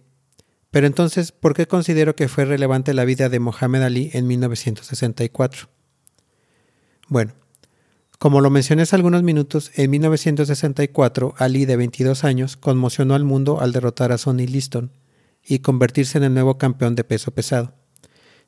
pero 0.69 0.85
entonces, 0.85 1.31
¿por 1.31 1.53
qué 1.55 1.67
considero 1.67 2.15
que 2.15 2.27
fue 2.27 2.45
relevante 2.45 2.93
la 2.93 3.05
vida 3.05 3.29
de 3.29 3.39
Mohamed 3.39 3.81
Ali 3.81 4.09
en 4.13 4.27
1964? 4.27 5.69
Bueno, 7.07 7.33
como 8.23 8.39
lo 8.39 8.49
mencioné 8.49 8.83
hace 8.83 8.95
algunos 8.95 9.21
minutos, 9.21 9.71
en 9.75 9.91
1964 9.91 11.35
Ali, 11.37 11.65
de 11.65 11.75
22 11.75 12.23
años, 12.23 12.55
conmocionó 12.55 13.15
al 13.15 13.25
mundo 13.25 13.59
al 13.59 13.73
derrotar 13.73 14.13
a 14.13 14.17
Sonny 14.17 14.47
Liston 14.47 14.91
y 15.45 15.59
convertirse 15.59 16.17
en 16.17 16.23
el 16.23 16.33
nuevo 16.33 16.57
campeón 16.57 16.95
de 16.95 17.03
peso 17.03 17.31
pesado, 17.31 17.73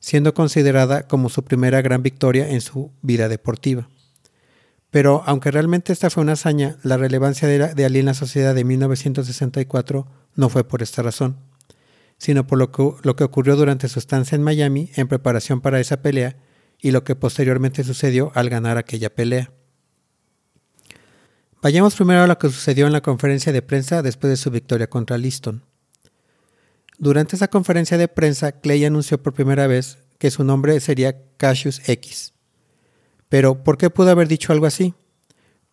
siendo 0.00 0.32
considerada 0.32 1.06
como 1.06 1.28
su 1.28 1.44
primera 1.44 1.82
gran 1.82 2.02
victoria 2.02 2.48
en 2.48 2.62
su 2.62 2.90
vida 3.02 3.28
deportiva. 3.28 3.88
Pero 4.90 5.22
aunque 5.26 5.50
realmente 5.50 5.92
esta 5.92 6.08
fue 6.08 6.22
una 6.22 6.32
hazaña, 6.32 6.78
la 6.82 6.96
relevancia 6.96 7.46
de, 7.46 7.84
Ali 7.84 7.98
en 7.98 8.06
la 8.06 8.14
sociedad 8.14 8.54
de 8.54 8.64
1964 8.64 10.06
no 10.36 10.48
fue 10.48 10.66
por 10.66 10.82
esta 10.82 11.02
razón, 11.02 11.36
sino 12.16 12.46
por 12.46 12.58
lo 12.58 12.72
que, 12.72 12.92
lo 13.02 13.14
que 13.14 13.24
ocurrió 13.24 13.56
durante 13.56 13.90
su 13.90 13.98
estancia 13.98 14.36
en 14.36 14.42
Miami 14.42 14.90
en 14.96 15.06
preparación 15.06 15.60
para 15.60 15.80
esa 15.80 16.00
pelea 16.00 16.36
y 16.80 16.90
lo 16.90 17.04
que 17.04 17.16
posteriormente 17.16 17.84
sucedió 17.84 18.32
al 18.34 18.48
ganar 18.48 18.78
aquella 18.78 19.14
pelea. 19.14 19.52
Vayamos 21.62 21.96
primero 21.96 22.22
a 22.22 22.26
lo 22.26 22.38
que 22.38 22.48
sucedió 22.48 22.86
en 22.86 22.92
la 22.92 23.00
conferencia 23.00 23.52
de 23.52 23.62
prensa 23.62 24.02
después 24.02 24.30
de 24.30 24.36
su 24.36 24.50
victoria 24.50 24.88
contra 24.88 25.18
Liston. 25.18 25.64
Durante 26.98 27.36
esa 27.36 27.48
conferencia 27.48 27.98
de 27.98 28.08
prensa, 28.08 28.52
Clay 28.52 28.84
anunció 28.84 29.22
por 29.22 29.34
primera 29.34 29.66
vez 29.66 29.98
que 30.18 30.30
su 30.30 30.44
nombre 30.44 30.78
sería 30.80 31.16
Cassius 31.36 31.86
X. 31.88 32.32
Pero, 33.28 33.64
¿por 33.64 33.76
qué 33.76 33.90
pudo 33.90 34.10
haber 34.10 34.28
dicho 34.28 34.52
algo 34.52 34.66
así? 34.66 34.94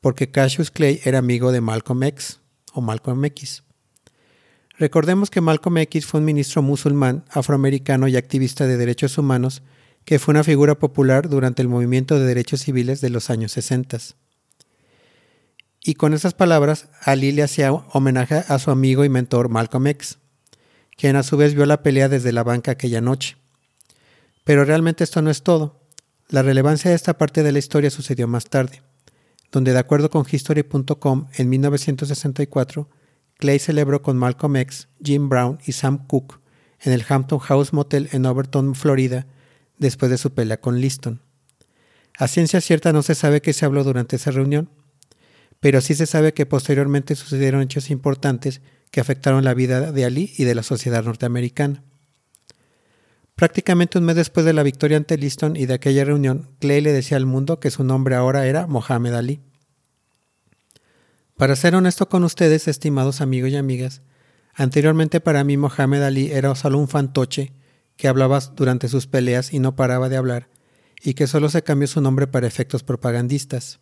Porque 0.01 0.31
Cassius 0.31 0.71
Clay 0.71 0.99
era 1.03 1.19
amigo 1.19 1.51
de 1.51 1.61
Malcolm 1.61 2.03
X 2.03 2.39
o 2.73 2.81
Malcolm 2.81 3.23
X. 3.25 3.63
Recordemos 4.77 5.29
que 5.29 5.39
Malcolm 5.39 5.77
X 5.77 6.05
fue 6.05 6.19
un 6.19 6.25
ministro 6.25 6.61
musulmán, 6.61 7.23
afroamericano 7.29 8.07
y 8.07 8.17
activista 8.17 8.65
de 8.65 8.77
derechos 8.77 9.17
humanos 9.17 9.61
que 10.05 10.19
fue 10.19 10.33
una 10.33 10.43
figura 10.43 10.75
popular 10.75 11.29
durante 11.29 11.61
el 11.61 11.67
movimiento 11.67 12.19
de 12.19 12.25
derechos 12.25 12.61
civiles 12.61 13.01
de 13.01 13.09
los 13.09 13.29
años 13.29 13.51
60. 13.53 13.97
Y 15.85 15.95
con 15.95 16.13
esas 16.13 16.33
palabras, 16.33 16.89
Ali 17.01 17.31
le 17.31 17.43
hacía 17.43 17.71
homenaje 17.71 18.43
a 18.47 18.59
su 18.59 18.71
amigo 18.71 19.03
y 19.05 19.09
mentor 19.09 19.49
Malcolm 19.49 19.87
X 19.87 20.17
quien 20.97 21.15
a 21.15 21.23
su 21.23 21.37
vez 21.37 21.53
vio 21.55 21.65
la 21.65 21.83
pelea 21.83 22.09
desde 22.09 22.31
la 22.31 22.43
banca 22.43 22.71
aquella 22.71 23.01
noche. 23.01 23.37
Pero 24.43 24.65
realmente 24.65 25.03
esto 25.03 25.21
no 25.21 25.29
es 25.29 25.43
todo. 25.43 25.81
La 26.29 26.41
relevancia 26.41 26.89
de 26.89 26.95
esta 26.95 27.17
parte 27.17 27.43
de 27.43 27.51
la 27.51 27.59
historia 27.59 27.89
sucedió 27.89 28.27
más 28.27 28.45
tarde, 28.45 28.81
donde 29.51 29.73
de 29.73 29.79
acuerdo 29.79 30.09
con 30.09 30.25
History.com 30.29 31.27
en 31.35 31.49
1964, 31.49 32.89
Clay 33.37 33.59
celebró 33.59 34.01
con 34.01 34.17
Malcolm 34.17 34.55
X, 34.57 34.87
Jim 35.03 35.29
Brown 35.29 35.59
y 35.65 35.73
Sam 35.73 36.07
Cooke 36.07 36.39
en 36.79 36.91
el 36.91 37.05
Hampton 37.07 37.39
House 37.39 37.73
Motel 37.73 38.09
en 38.11 38.25
Overton, 38.25 38.75
Florida, 38.75 39.27
después 39.83 40.09
de 40.09 40.17
su 40.17 40.33
pelea 40.33 40.59
con 40.59 40.81
Liston. 40.81 41.21
A 42.17 42.27
ciencia 42.27 42.61
cierta 42.61 42.91
no 42.93 43.03
se 43.03 43.15
sabe 43.15 43.41
qué 43.41 43.53
se 43.53 43.65
habló 43.65 43.83
durante 43.83 44.15
esa 44.15 44.31
reunión, 44.31 44.69
pero 45.59 45.81
sí 45.81 45.93
se 45.95 46.05
sabe 46.05 46.33
que 46.33 46.45
posteriormente 46.45 47.15
sucedieron 47.15 47.61
hechos 47.61 47.89
importantes 47.89 48.61
que 48.91 49.01
afectaron 49.01 49.43
la 49.43 49.53
vida 49.53 49.91
de 49.91 50.05
Ali 50.05 50.33
y 50.37 50.43
de 50.43 50.55
la 50.55 50.63
sociedad 50.63 51.03
norteamericana. 51.03 51.83
Prácticamente 53.35 53.97
un 53.97 54.05
mes 54.05 54.15
después 54.15 54.45
de 54.45 54.53
la 54.53 54.61
victoria 54.61 54.97
ante 54.97 55.17
Liston 55.17 55.55
y 55.55 55.65
de 55.65 55.73
aquella 55.73 56.05
reunión, 56.05 56.51
Clay 56.59 56.81
le 56.81 56.93
decía 56.93 57.17
al 57.17 57.25
mundo 57.25 57.59
que 57.59 57.71
su 57.71 57.83
nombre 57.83 58.15
ahora 58.15 58.45
era 58.45 58.67
Mohamed 58.67 59.13
Ali. 59.13 59.39
Para 61.35 61.55
ser 61.55 61.75
honesto 61.75 62.07
con 62.09 62.23
ustedes, 62.23 62.67
estimados 62.67 63.21
amigos 63.21 63.49
y 63.49 63.55
amigas, 63.55 64.03
anteriormente 64.53 65.19
para 65.19 65.43
mí 65.43 65.57
Mohamed 65.57 66.03
Ali 66.03 66.31
era 66.31 66.53
solo 66.53 66.77
un 66.77 66.87
fantoche 66.87 67.53
que 67.97 68.07
hablaba 68.07 68.39
durante 68.55 68.87
sus 68.87 69.07
peleas 69.07 69.53
y 69.53 69.59
no 69.59 69.75
paraba 69.75 70.09
de 70.09 70.17
hablar, 70.17 70.49
y 71.01 71.13
que 71.13 71.27
solo 71.27 71.49
se 71.49 71.63
cambió 71.63 71.87
su 71.87 72.01
nombre 72.01 72.27
para 72.27 72.47
efectos 72.47 72.83
propagandistas. 72.83 73.79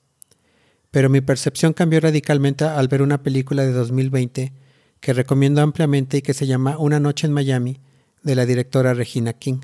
Pero 0.92 1.10
mi 1.10 1.22
percepción 1.22 1.74
cambió 1.74 2.00
radicalmente 2.00 2.66
al 2.66 2.88
ver 2.88 3.02
una 3.02 3.24
película 3.24 3.64
de 3.64 3.72
2020 3.72 4.54
que 5.00 5.14
recomiendo 5.14 5.62
ampliamente 5.62 6.18
y 6.18 6.22
que 6.22 6.34
se 6.34 6.48
llama 6.48 6.78
Una 6.78 7.00
noche 7.00 7.26
en 7.28 7.34
Miami, 7.34 7.80
de 8.24 8.36
la 8.36 8.46
directora 8.46 8.94
Regina 8.94 9.34
King. 9.34 9.62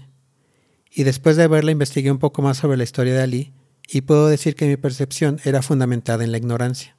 Y 0.91 1.03
después 1.03 1.37
de 1.37 1.47
verla 1.47 1.71
investigué 1.71 2.11
un 2.11 2.17
poco 2.17 2.41
más 2.41 2.57
sobre 2.57 2.77
la 2.77 2.83
historia 2.83 3.13
de 3.13 3.21
Ali 3.21 3.53
y 3.87 4.01
puedo 4.01 4.27
decir 4.27 4.55
que 4.55 4.67
mi 4.67 4.77
percepción 4.77 5.39
era 5.43 5.61
fundamentada 5.61 6.23
en 6.23 6.31
la 6.31 6.39
ignorancia. 6.39 6.97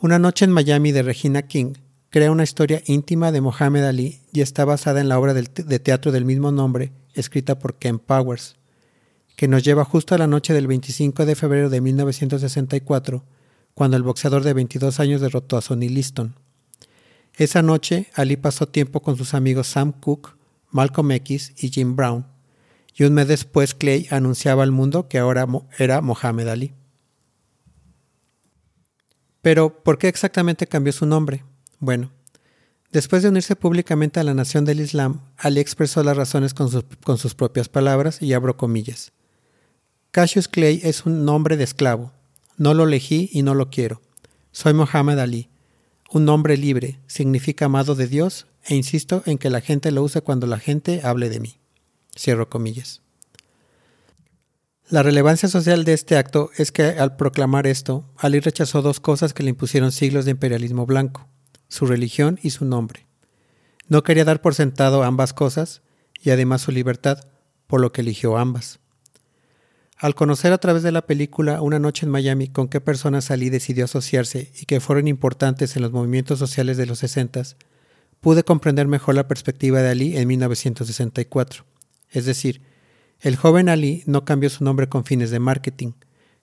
Una 0.00 0.18
noche 0.18 0.44
en 0.44 0.52
Miami 0.52 0.92
de 0.92 1.02
Regina 1.02 1.42
King 1.42 1.72
crea 2.16 2.30
una 2.30 2.44
historia 2.44 2.80
íntima 2.86 3.30
de 3.30 3.42
Mohamed 3.42 3.84
Ali 3.84 4.22
y 4.32 4.40
está 4.40 4.64
basada 4.64 5.02
en 5.02 5.10
la 5.10 5.18
obra 5.18 5.34
de 5.34 5.78
teatro 5.78 6.12
del 6.12 6.24
mismo 6.24 6.50
nombre, 6.50 6.90
escrita 7.12 7.58
por 7.58 7.74
Ken 7.74 7.98
Powers, 7.98 8.56
que 9.36 9.48
nos 9.48 9.62
lleva 9.62 9.84
justo 9.84 10.14
a 10.14 10.18
la 10.18 10.26
noche 10.26 10.54
del 10.54 10.66
25 10.66 11.26
de 11.26 11.34
febrero 11.34 11.68
de 11.68 11.82
1964, 11.82 13.22
cuando 13.74 13.98
el 13.98 14.02
boxeador 14.02 14.44
de 14.44 14.54
22 14.54 14.98
años 14.98 15.20
derrotó 15.20 15.58
a 15.58 15.60
Sonny 15.60 15.90
Liston. 15.90 16.36
Esa 17.34 17.60
noche, 17.60 18.06
Ali 18.14 18.38
pasó 18.38 18.66
tiempo 18.66 19.02
con 19.02 19.18
sus 19.18 19.34
amigos 19.34 19.66
Sam 19.66 19.92
Cooke, 19.92 20.38
Malcolm 20.70 21.10
X 21.10 21.52
y 21.58 21.68
Jim 21.68 21.96
Brown, 21.96 22.26
y 22.94 23.04
un 23.04 23.12
mes 23.12 23.28
después 23.28 23.74
Clay 23.74 24.06
anunciaba 24.10 24.62
al 24.62 24.72
mundo 24.72 25.06
que 25.08 25.18
ahora 25.18 25.46
era 25.78 26.00
Mohamed 26.00 26.48
Ali. 26.48 26.72
Pero, 29.42 29.82
¿por 29.82 29.98
qué 29.98 30.08
exactamente 30.08 30.66
cambió 30.66 30.94
su 30.94 31.04
nombre? 31.04 31.44
Bueno, 31.78 32.12
después 32.92 33.22
de 33.22 33.28
unirse 33.28 33.56
públicamente 33.56 34.20
a 34.20 34.24
la 34.24 34.34
nación 34.34 34.64
del 34.64 34.80
Islam, 34.80 35.20
Ali 35.36 35.60
expresó 35.60 36.02
las 36.02 36.16
razones 36.16 36.54
con 36.54 36.70
sus, 36.70 36.84
con 37.04 37.18
sus 37.18 37.34
propias 37.34 37.68
palabras 37.68 38.22
y 38.22 38.32
abro 38.32 38.56
comillas. 38.56 39.12
Cassius 40.10 40.48
Clay 40.48 40.80
es 40.82 41.04
un 41.04 41.24
nombre 41.24 41.56
de 41.56 41.64
esclavo. 41.64 42.12
No 42.56 42.72
lo 42.72 42.84
elegí 42.84 43.28
y 43.32 43.42
no 43.42 43.54
lo 43.54 43.70
quiero. 43.70 44.00
Soy 44.50 44.72
Mohamed 44.72 45.18
Ali 45.18 45.50
un 46.10 46.24
nombre 46.24 46.56
libre 46.56 47.00
significa 47.06 47.64
amado 47.64 47.94
de 47.94 48.06
Dios 48.06 48.46
e 48.64 48.74
insisto 48.74 49.22
en 49.26 49.38
que 49.38 49.50
la 49.50 49.60
gente 49.60 49.90
lo 49.90 50.02
use 50.02 50.22
cuando 50.22 50.46
la 50.46 50.58
gente 50.58 51.00
hable 51.04 51.28
de 51.28 51.40
mí. 51.40 51.58
Cierro 52.16 52.48
comillas. 52.48 53.02
La 54.88 55.02
relevancia 55.02 55.48
social 55.48 55.84
de 55.84 55.94
este 55.94 56.16
acto 56.16 56.50
es 56.56 56.70
que 56.70 56.84
al 56.84 57.16
proclamar 57.16 57.66
esto, 57.66 58.04
Ali 58.16 58.38
rechazó 58.38 58.82
dos 58.82 59.00
cosas 59.00 59.34
que 59.34 59.42
le 59.42 59.50
impusieron 59.50 59.90
siglos 59.90 60.24
de 60.24 60.30
imperialismo 60.30 60.86
blanco, 60.86 61.26
su 61.68 61.86
religión 61.86 62.38
y 62.42 62.50
su 62.50 62.64
nombre. 62.64 63.06
No 63.88 64.02
quería 64.02 64.24
dar 64.24 64.40
por 64.40 64.54
sentado 64.54 65.02
ambas 65.02 65.32
cosas 65.32 65.82
y 66.20 66.30
además 66.30 66.62
su 66.62 66.72
libertad, 66.72 67.28
por 67.66 67.80
lo 67.80 67.92
que 67.92 68.00
eligió 68.00 68.36
ambas. 68.36 68.80
Al 69.98 70.14
conocer 70.14 70.52
a 70.52 70.58
través 70.58 70.82
de 70.82 70.92
la 70.92 71.06
película 71.06 71.62
Una 71.62 71.78
noche 71.78 72.04
en 72.04 72.12
Miami 72.12 72.48
con 72.48 72.68
qué 72.68 72.82
personas 72.82 73.30
Ali 73.30 73.48
decidió 73.48 73.86
asociarse 73.86 74.52
y 74.60 74.66
que 74.66 74.80
fueron 74.80 75.08
importantes 75.08 75.74
en 75.76 75.82
los 75.82 75.92
movimientos 75.92 76.38
sociales 76.38 76.76
de 76.76 76.84
los 76.84 76.98
60, 76.98 77.42
pude 78.20 78.44
comprender 78.44 78.86
mejor 78.88 79.14
la 79.14 79.28
perspectiva 79.28 79.80
de 79.80 79.88
Ali 79.88 80.16
en 80.16 80.28
1964. 80.28 81.64
Es 82.10 82.26
decir, 82.26 82.60
el 83.20 83.36
joven 83.36 83.68
Ali 83.70 84.02
no 84.06 84.24
cambió 84.24 84.50
su 84.50 84.64
nombre 84.64 84.88
con 84.88 85.04
fines 85.04 85.30
de 85.30 85.38
marketing, 85.38 85.92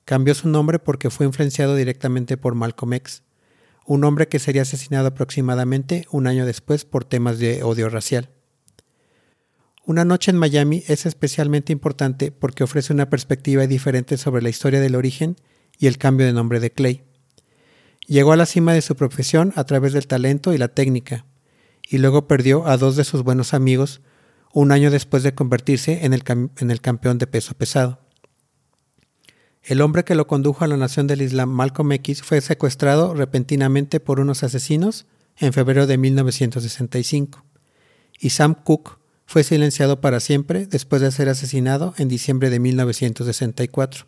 cambió 0.05 0.33
su 0.33 0.49
nombre 0.49 0.79
porque 0.79 1.11
fue 1.11 1.25
influenciado 1.25 1.75
directamente 1.75 2.37
por 2.37 2.55
Malcolm 2.55 2.93
X, 2.93 3.21
un 3.85 4.03
hombre 4.03 4.27
que 4.27 4.39
sería 4.39 4.61
asesinado 4.61 5.07
aproximadamente 5.07 6.05
un 6.11 6.27
año 6.27 6.45
después 6.45 6.85
por 6.85 7.05
temas 7.05 7.39
de 7.39 7.63
odio 7.63 7.89
racial. 7.89 8.29
Una 9.85 10.05
noche 10.05 10.31
en 10.31 10.37
Miami 10.37 10.83
es 10.87 11.05
especialmente 11.05 11.73
importante 11.73 12.31
porque 12.31 12.63
ofrece 12.63 12.93
una 12.93 13.09
perspectiva 13.09 13.67
diferente 13.67 14.17
sobre 14.17 14.41
la 14.41 14.49
historia 14.49 14.79
del 14.79 14.95
origen 14.95 15.35
y 15.77 15.87
el 15.87 15.97
cambio 15.97 16.25
de 16.25 16.31
nombre 16.31 16.61
de 16.61 16.71
Clay. 16.71 17.03
Llegó 18.07 18.31
a 18.31 18.37
la 18.37 18.45
cima 18.45 18.73
de 18.73 18.81
su 18.81 18.95
profesión 18.95 19.51
a 19.55 19.65
través 19.65 19.93
del 19.93 20.07
talento 20.07 20.53
y 20.53 20.57
la 20.57 20.69
técnica, 20.69 21.25
y 21.89 21.97
luego 21.97 22.27
perdió 22.27 22.65
a 22.65 22.77
dos 22.77 22.95
de 22.95 23.03
sus 23.03 23.23
buenos 23.23 23.53
amigos 23.53 24.01
un 24.53 24.71
año 24.71 24.91
después 24.91 25.23
de 25.23 25.33
convertirse 25.33 26.05
en 26.05 26.13
el, 26.13 26.23
en 26.27 26.71
el 26.71 26.79
campeón 26.79 27.17
de 27.17 27.27
peso 27.27 27.53
pesado. 27.55 28.02
El 29.63 29.81
hombre 29.81 30.03
que 30.03 30.15
lo 30.15 30.27
condujo 30.27 30.63
a 30.63 30.67
la 30.67 30.77
nación 30.77 31.07
del 31.07 31.21
Islam, 31.21 31.49
Malcolm 31.49 31.91
X, 31.93 32.21
fue 32.21 32.41
secuestrado 32.41 33.13
repentinamente 33.13 33.99
por 33.99 34.19
unos 34.19 34.43
asesinos 34.43 35.05
en 35.37 35.53
febrero 35.53 35.87
de 35.87 35.97
1965, 35.97 37.43
y 38.19 38.29
Sam 38.31 38.55
Cooke 38.55 38.97
fue 39.25 39.43
silenciado 39.43 40.01
para 40.01 40.19
siempre 40.19 40.67
después 40.67 41.01
de 41.01 41.11
ser 41.11 41.29
asesinado 41.29 41.93
en 41.97 42.09
diciembre 42.09 42.49
de 42.49 42.59
1964. 42.59 44.05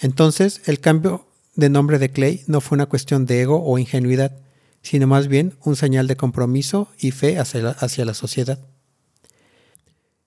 Entonces, 0.00 0.62
el 0.66 0.80
cambio 0.80 1.28
de 1.54 1.68
nombre 1.68 1.98
de 1.98 2.10
Clay 2.10 2.42
no 2.46 2.60
fue 2.60 2.76
una 2.76 2.86
cuestión 2.86 3.26
de 3.26 3.42
ego 3.42 3.62
o 3.62 3.78
ingenuidad, 3.78 4.36
sino 4.82 5.06
más 5.06 5.28
bien 5.28 5.54
un 5.64 5.76
señal 5.76 6.06
de 6.08 6.16
compromiso 6.16 6.88
y 6.98 7.10
fe 7.10 7.38
hacia 7.38 7.62
la, 7.62 7.70
hacia 7.70 8.04
la 8.04 8.14
sociedad. 8.14 8.58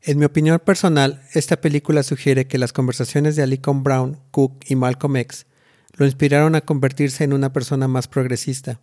En 0.07 0.19
mi 0.19 0.23
opinión 0.23 0.57
personal, 0.63 1.21
esta 1.33 1.59
película 1.59 2.01
sugiere 2.01 2.47
que 2.47 2.57
las 2.57 2.71
conversaciones 2.71 3.35
de 3.35 3.43
Ali 3.43 3.57
con 3.57 3.83
Brown, 3.83 4.17
Cook 4.31 4.63
y 4.65 4.77
Malcolm 4.77 5.17
X 5.17 5.47
lo 5.97 6.05
inspiraron 6.05 6.55
a 6.55 6.61
convertirse 6.61 7.25
en 7.25 7.33
una 7.33 7.51
persona 7.51 7.89
más 7.89 8.07
progresista 8.07 8.79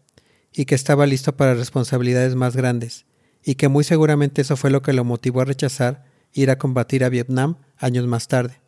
y 0.53 0.67
que 0.67 0.75
estaba 0.75 1.07
listo 1.07 1.35
para 1.35 1.55
responsabilidades 1.55 2.35
más 2.35 2.57
grandes, 2.57 3.07
y 3.43 3.55
que 3.55 3.69
muy 3.69 3.85
seguramente 3.85 4.43
eso 4.43 4.59
fue 4.59 4.71
lo 4.71 4.83
que 4.83 4.93
lo 4.93 5.03
motivó 5.03 5.41
a 5.41 5.47
rechazar 5.47 6.05
ir 6.35 6.51
a 6.51 6.59
combatir 6.59 7.05
a 7.05 7.09
Vietnam 7.09 7.57
años 7.79 8.07
más 8.07 8.29
tarde. 8.29 8.61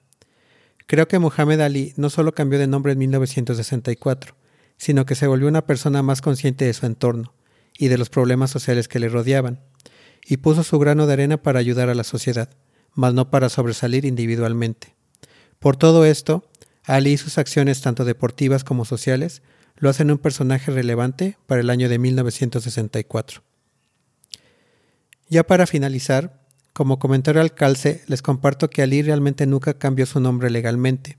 Creo 0.87 1.09
que 1.09 1.19
Muhammad 1.19 1.61
Ali 1.61 1.93
no 1.99 2.09
solo 2.09 2.35
cambió 2.35 2.59
de 2.59 2.69
nombre 2.69 2.93
en 2.93 2.99
1964, 3.01 4.35
sino 4.79 5.05
que 5.05 5.15
se 5.15 5.27
volvió 5.27 5.47
una 5.47 5.67
persona 5.67 6.03
más 6.03 6.23
consciente 6.23 6.65
de 6.65 6.73
su 6.73 6.87
entorno 6.87 7.35
y 7.77 7.89
de 7.89 7.99
los 7.99 8.09
problemas 8.09 8.51
sociales 8.51 8.89
que 8.89 8.99
le 8.99 9.11
rodeaban, 9.11 9.61
y 10.27 10.39
puso 10.39 10.65
su 10.65 10.79
grano 10.79 11.07
de 11.07 11.13
arena 11.13 11.37
para 11.37 11.61
ayudar 11.61 11.89
a 11.89 11.95
la 11.95 12.05
sociedad, 12.05 12.51
mas 12.95 13.15
no 13.15 13.31
para 13.31 13.49
sobresalir 13.49 14.05
individualmente. 14.05 14.95
Por 15.59 15.77
todo 15.77 16.05
esto, 16.05 16.45
Ali 16.85 17.13
y 17.13 17.17
sus 17.17 17.39
acciones 17.39 17.81
tanto 17.81 18.05
deportivas 18.05 18.65
como 18.65 18.85
sociales 18.85 19.43
lo 19.77 19.91
hacen 19.91 20.11
un 20.11 20.19
personaje 20.19 20.71
relevante 20.71 21.37
para 21.47 21.61
el 21.61 21.71
año 21.71 21.89
de 21.89 21.99
1964. 21.99 23.43
Ya 25.29 25.45
para 25.45 25.67
finalizar, 25.67 26.41
como 26.73 26.99
comentario 26.99 27.41
al 27.41 27.55
calce, 27.55 28.03
les 28.07 28.23
comparto 28.23 28.71
que 28.71 28.83
Ali 28.83 29.03
realmente 29.03 29.47
nunca 29.47 29.75
cambió 29.75 30.07
su 30.07 30.21
nombre 30.21 30.51
legalmente. 30.51 31.19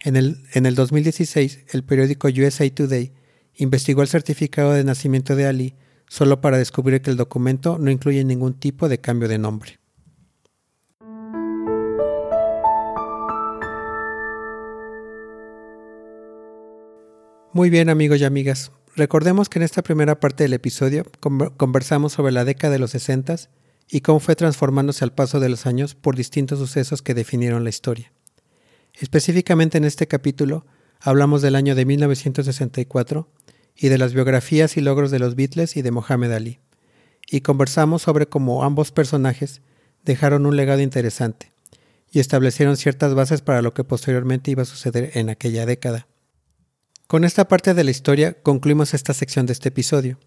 En 0.00 0.16
el, 0.16 0.42
en 0.52 0.66
el 0.66 0.74
2016, 0.74 1.66
el 1.72 1.84
periódico 1.84 2.28
USA 2.28 2.68
Today 2.70 3.12
investigó 3.56 4.02
el 4.02 4.08
certificado 4.08 4.72
de 4.72 4.84
nacimiento 4.84 5.36
de 5.36 5.46
Ali 5.46 5.74
solo 6.08 6.40
para 6.40 6.58
descubrir 6.58 7.02
que 7.02 7.10
el 7.10 7.16
documento 7.16 7.78
no 7.78 7.90
incluye 7.90 8.24
ningún 8.24 8.54
tipo 8.54 8.88
de 8.88 8.98
cambio 8.98 9.28
de 9.28 9.38
nombre. 9.38 9.78
Muy 17.52 17.70
bien 17.70 17.88
amigos 17.88 18.20
y 18.20 18.24
amigas, 18.24 18.72
recordemos 18.94 19.48
que 19.48 19.58
en 19.58 19.64
esta 19.64 19.82
primera 19.82 20.20
parte 20.20 20.44
del 20.44 20.52
episodio 20.52 21.04
conversamos 21.56 22.12
sobre 22.12 22.32
la 22.32 22.44
década 22.44 22.74
de 22.74 22.78
los 22.78 22.90
60 22.90 23.36
y 23.90 24.00
cómo 24.02 24.20
fue 24.20 24.36
transformándose 24.36 25.04
al 25.04 25.12
paso 25.12 25.40
de 25.40 25.48
los 25.48 25.66
años 25.66 25.94
por 25.94 26.14
distintos 26.14 26.58
sucesos 26.58 27.02
que 27.02 27.14
definieron 27.14 27.64
la 27.64 27.70
historia. 27.70 28.12
Específicamente 28.94 29.78
en 29.78 29.84
este 29.84 30.06
capítulo 30.06 30.66
hablamos 31.00 31.42
del 31.42 31.56
año 31.56 31.74
de 31.74 31.84
1964 31.84 33.28
y 33.78 33.88
de 33.88 33.98
las 33.98 34.12
biografías 34.12 34.76
y 34.76 34.80
logros 34.80 35.10
de 35.10 35.20
los 35.20 35.36
Beatles 35.36 35.76
y 35.76 35.82
de 35.82 35.92
Mohamed 35.92 36.32
Ali, 36.32 36.58
y 37.30 37.42
conversamos 37.42 38.02
sobre 38.02 38.26
cómo 38.26 38.64
ambos 38.64 38.90
personajes 38.90 39.62
dejaron 40.04 40.46
un 40.46 40.56
legado 40.56 40.80
interesante 40.80 41.52
y 42.10 42.18
establecieron 42.18 42.76
ciertas 42.76 43.14
bases 43.14 43.40
para 43.40 43.62
lo 43.62 43.74
que 43.74 43.84
posteriormente 43.84 44.50
iba 44.50 44.62
a 44.62 44.66
suceder 44.66 45.12
en 45.14 45.30
aquella 45.30 45.64
década. 45.64 46.08
Con 47.06 47.24
esta 47.24 47.46
parte 47.46 47.74
de 47.74 47.84
la 47.84 47.90
historia 47.90 48.34
concluimos 48.42 48.94
esta 48.94 49.14
sección 49.14 49.46
de 49.46 49.52
este 49.52 49.68
episodio. 49.68 50.18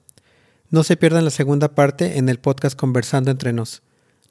No 0.69 0.83
se 0.83 0.95
pierdan 0.95 1.25
la 1.25 1.31
segunda 1.31 1.75
parte 1.75 2.17
en 2.17 2.29
el 2.29 2.39
podcast 2.39 2.79
Conversando 2.79 3.31
entre 3.31 3.51
nos, 3.51 3.81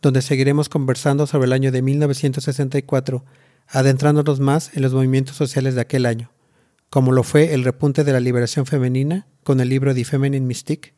donde 0.00 0.22
seguiremos 0.22 0.68
conversando 0.68 1.26
sobre 1.26 1.46
el 1.46 1.52
año 1.52 1.72
de 1.72 1.83
1964, 1.83 3.24
adentrándonos 3.68 4.40
más 4.40 4.70
en 4.74 4.83
los 4.83 4.94
movimientos 4.94 5.37
sociales 5.37 5.74
de 5.74 5.83
aquel 5.83 6.06
año 6.06 6.30
como 6.90 7.12
lo 7.12 7.22
fue 7.22 7.55
el 7.55 7.64
repunte 7.64 8.03
de 8.05 8.12
la 8.12 8.20
liberación 8.20 8.66
femenina 8.66 9.26
con 9.44 9.61
el 9.61 9.68
libro 9.68 9.94
The 9.94 10.05
Feminine 10.05 10.44
Mystique 10.44 10.92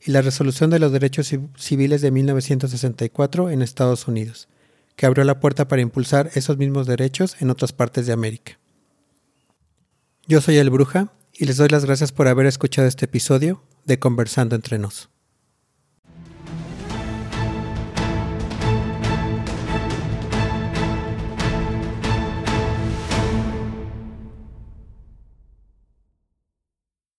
y 0.00 0.10
la 0.10 0.22
resolución 0.22 0.70
de 0.70 0.78
los 0.78 0.90
derechos 0.90 1.32
civiles 1.56 2.00
de 2.00 2.10
1964 2.10 3.50
en 3.50 3.62
Estados 3.62 4.08
Unidos, 4.08 4.48
que 4.96 5.06
abrió 5.06 5.22
la 5.24 5.40
puerta 5.40 5.68
para 5.68 5.82
impulsar 5.82 6.30
esos 6.34 6.56
mismos 6.56 6.86
derechos 6.86 7.36
en 7.40 7.50
otras 7.50 7.72
partes 7.72 8.06
de 8.06 8.12
América. 8.12 8.58
Yo 10.26 10.40
soy 10.40 10.56
el 10.56 10.70
Bruja 10.70 11.12
y 11.34 11.44
les 11.44 11.58
doy 11.58 11.68
las 11.68 11.84
gracias 11.84 12.12
por 12.12 12.28
haber 12.28 12.46
escuchado 12.46 12.88
este 12.88 13.04
episodio 13.04 13.62
de 13.84 13.98
Conversando 13.98 14.56
entre 14.56 14.78
nos. 14.78 15.10